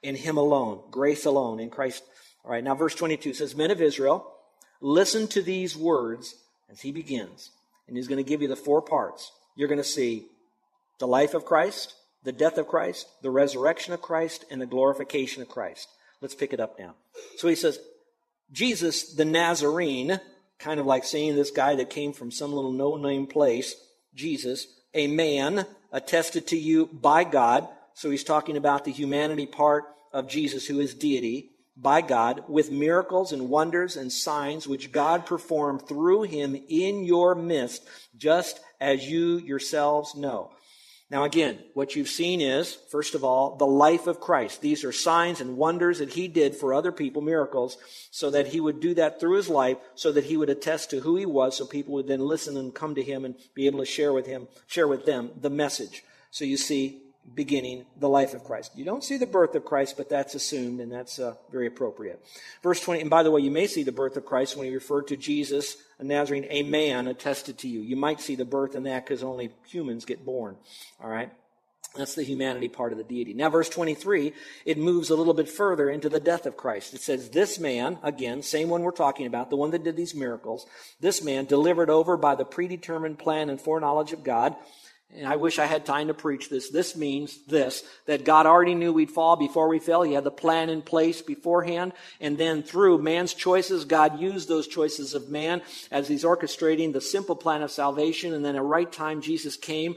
in 0.00 0.14
Him 0.14 0.36
alone, 0.36 0.82
grace 0.92 1.24
alone, 1.24 1.58
in 1.58 1.68
Christ. 1.68 2.04
All 2.44 2.52
right, 2.52 2.62
now 2.62 2.76
verse 2.76 2.94
22 2.94 3.34
says, 3.34 3.56
Men 3.56 3.72
of 3.72 3.82
Israel, 3.82 4.32
listen 4.80 5.26
to 5.28 5.42
these 5.42 5.76
words 5.76 6.36
as 6.70 6.80
he 6.80 6.92
begins. 6.92 7.50
And 7.88 7.96
he's 7.96 8.08
going 8.08 8.22
to 8.22 8.28
give 8.28 8.40
you 8.40 8.48
the 8.48 8.54
four 8.54 8.82
parts. 8.82 9.32
You're 9.56 9.68
going 9.68 9.78
to 9.78 9.84
see 9.84 10.26
the 11.00 11.08
life 11.08 11.34
of 11.34 11.44
Christ, 11.44 11.94
the 12.24 12.32
death 12.32 12.58
of 12.58 12.68
Christ, 12.68 13.06
the 13.22 13.30
resurrection 13.30 13.92
of 13.92 14.02
Christ, 14.02 14.44
and 14.50 14.60
the 14.60 14.66
glorification 14.66 15.42
of 15.42 15.48
Christ. 15.48 15.88
Let's 16.20 16.34
pick 16.34 16.52
it 16.52 16.60
up 16.60 16.78
now. 16.78 16.94
So 17.36 17.48
he 17.48 17.54
says, 17.54 17.78
Jesus 18.50 19.14
the 19.14 19.24
Nazarene, 19.24 20.20
kind 20.58 20.78
of 20.78 20.86
like 20.86 21.04
saying 21.04 21.34
this 21.34 21.50
guy 21.50 21.74
that 21.76 21.90
came 21.90 22.12
from 22.12 22.30
some 22.30 22.52
little 22.52 22.72
no 22.72 22.96
name 22.96 23.26
place, 23.26 23.74
Jesus, 24.14 24.66
a 24.94 25.06
man 25.06 25.66
attested 25.90 26.46
to 26.48 26.56
you 26.56 26.86
by 26.86 27.24
God. 27.24 27.66
So 27.94 28.10
he's 28.10 28.24
talking 28.24 28.56
about 28.56 28.84
the 28.84 28.92
humanity 28.92 29.46
part 29.46 29.84
of 30.12 30.28
Jesus, 30.28 30.66
who 30.66 30.80
is 30.80 30.94
deity. 30.94 31.50
by 31.76 32.02
God 32.02 32.44
with 32.48 32.70
miracles 32.70 33.32
and 33.32 33.48
wonders 33.48 33.96
and 33.96 34.12
signs 34.12 34.68
which 34.68 34.92
God 34.92 35.26
performed 35.26 35.88
through 35.88 36.22
him 36.22 36.54
in 36.68 37.04
your 37.04 37.34
midst, 37.34 37.82
just 38.16 38.60
as 38.80 39.08
you 39.08 39.38
yourselves 39.38 40.14
know. 40.14 40.50
Now, 41.12 41.24
again, 41.24 41.58
what 41.74 41.94
you've 41.94 42.08
seen 42.08 42.40
is, 42.40 42.74
first 42.88 43.14
of 43.14 43.22
all, 43.22 43.56
the 43.56 43.66
life 43.66 44.06
of 44.06 44.18
Christ. 44.18 44.62
These 44.62 44.82
are 44.82 44.92
signs 44.92 45.42
and 45.42 45.58
wonders 45.58 45.98
that 45.98 46.14
he 46.14 46.26
did 46.26 46.56
for 46.56 46.72
other 46.72 46.90
people, 46.90 47.20
miracles, 47.20 47.76
so 48.10 48.30
that 48.30 48.46
he 48.46 48.60
would 48.60 48.80
do 48.80 48.94
that 48.94 49.20
through 49.20 49.36
his 49.36 49.50
life, 49.50 49.76
so 49.94 50.10
that 50.10 50.24
he 50.24 50.38
would 50.38 50.48
attest 50.48 50.88
to 50.88 51.00
who 51.00 51.16
he 51.16 51.26
was, 51.26 51.54
so 51.54 51.66
people 51.66 51.92
would 51.92 52.06
then 52.06 52.20
listen 52.20 52.56
and 52.56 52.74
come 52.74 52.94
to 52.94 53.02
him 53.02 53.26
and 53.26 53.34
be 53.54 53.66
able 53.66 53.80
to 53.80 53.84
share 53.84 54.14
with 54.14 54.24
him, 54.24 54.48
share 54.66 54.88
with 54.88 55.04
them 55.04 55.32
the 55.38 55.50
message. 55.50 56.02
So 56.30 56.46
you 56.46 56.56
see, 56.56 57.02
beginning 57.34 57.86
the 57.98 58.08
life 58.08 58.34
of 58.34 58.44
Christ. 58.44 58.72
You 58.76 58.84
don't 58.84 59.04
see 59.04 59.16
the 59.16 59.26
birth 59.26 59.54
of 59.54 59.64
Christ, 59.64 59.96
but 59.96 60.08
that's 60.08 60.34
assumed, 60.34 60.80
and 60.80 60.92
that's 60.92 61.18
uh, 61.18 61.34
very 61.50 61.66
appropriate. 61.66 62.22
Verse 62.62 62.80
20, 62.80 63.00
and 63.00 63.10
by 63.10 63.22
the 63.22 63.30
way, 63.30 63.40
you 63.40 63.50
may 63.50 63.66
see 63.66 63.82
the 63.82 63.92
birth 63.92 64.16
of 64.16 64.26
Christ 64.26 64.56
when 64.56 64.66
he 64.66 64.74
referred 64.74 65.08
to 65.08 65.16
Jesus, 65.16 65.76
a 65.98 66.04
Nazarene, 66.04 66.46
a 66.50 66.62
man 66.62 67.06
attested 67.06 67.58
to 67.58 67.68
you. 67.68 67.80
You 67.80 67.96
might 67.96 68.20
see 68.20 68.34
the 68.34 68.44
birth 68.44 68.74
in 68.74 68.82
that 68.84 69.04
because 69.04 69.22
only 69.22 69.50
humans 69.66 70.04
get 70.04 70.24
born. 70.24 70.56
All 71.02 71.08
right? 71.08 71.30
That's 71.94 72.14
the 72.14 72.22
humanity 72.22 72.68
part 72.68 72.92
of 72.92 72.98
the 72.98 73.04
deity. 73.04 73.34
Now, 73.34 73.50
verse 73.50 73.68
23, 73.68 74.32
it 74.64 74.78
moves 74.78 75.10
a 75.10 75.14
little 75.14 75.34
bit 75.34 75.48
further 75.48 75.90
into 75.90 76.08
the 76.08 76.20
death 76.20 76.46
of 76.46 76.56
Christ. 76.56 76.94
It 76.94 77.02
says, 77.02 77.28
This 77.28 77.58
man, 77.58 77.98
again, 78.02 78.42
same 78.42 78.70
one 78.70 78.82
we're 78.82 78.92
talking 78.92 79.26
about, 79.26 79.50
the 79.50 79.56
one 79.56 79.72
that 79.72 79.84
did 79.84 79.96
these 79.96 80.14
miracles, 80.14 80.66
this 81.00 81.22
man, 81.22 81.44
delivered 81.44 81.90
over 81.90 82.16
by 82.16 82.34
the 82.34 82.46
predetermined 82.46 83.18
plan 83.18 83.50
and 83.50 83.60
foreknowledge 83.60 84.12
of 84.12 84.24
God, 84.24 84.56
and 85.14 85.26
I 85.26 85.36
wish 85.36 85.58
I 85.58 85.66
had 85.66 85.84
time 85.84 86.08
to 86.08 86.14
preach 86.14 86.48
this. 86.48 86.70
This 86.70 86.96
means 86.96 87.38
this, 87.46 87.84
that 88.06 88.24
God 88.24 88.46
already 88.46 88.74
knew 88.74 88.92
we'd 88.92 89.10
fall 89.10 89.36
before 89.36 89.68
we 89.68 89.78
fell. 89.78 90.02
He 90.02 90.14
had 90.14 90.24
the 90.24 90.30
plan 90.30 90.70
in 90.70 90.80
place 90.80 91.20
beforehand. 91.20 91.92
And 92.20 92.38
then 92.38 92.62
through 92.62 93.02
man's 93.02 93.34
choices, 93.34 93.84
God 93.84 94.20
used 94.20 94.48
those 94.48 94.66
choices 94.66 95.14
of 95.14 95.28
man 95.28 95.60
as 95.90 96.08
he's 96.08 96.24
orchestrating 96.24 96.92
the 96.92 97.00
simple 97.00 97.36
plan 97.36 97.62
of 97.62 97.70
salvation. 97.70 98.32
And 98.32 98.44
then 98.44 98.56
at 98.56 98.62
right 98.62 98.90
time, 98.90 99.20
Jesus 99.20 99.56
came. 99.56 99.96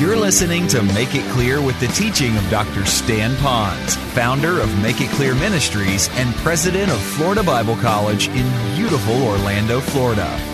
You're 0.00 0.16
listening 0.16 0.66
to 0.68 0.82
Make 0.82 1.14
It 1.14 1.24
Clear 1.32 1.62
with 1.62 1.78
the 1.80 1.86
teaching 1.88 2.36
of 2.36 2.50
Dr. 2.50 2.84
Stan 2.84 3.34
Ponz, 3.36 3.96
founder 4.12 4.60
of 4.60 4.82
Make 4.82 5.00
It 5.00 5.08
Clear 5.10 5.34
Ministries 5.36 6.10
and 6.14 6.34
president 6.36 6.90
of 6.90 7.00
Florida 7.00 7.42
Bible 7.42 7.76
College 7.76 8.28
in 8.28 8.74
beautiful 8.74 9.22
Orlando, 9.22 9.80
Florida. 9.80 10.53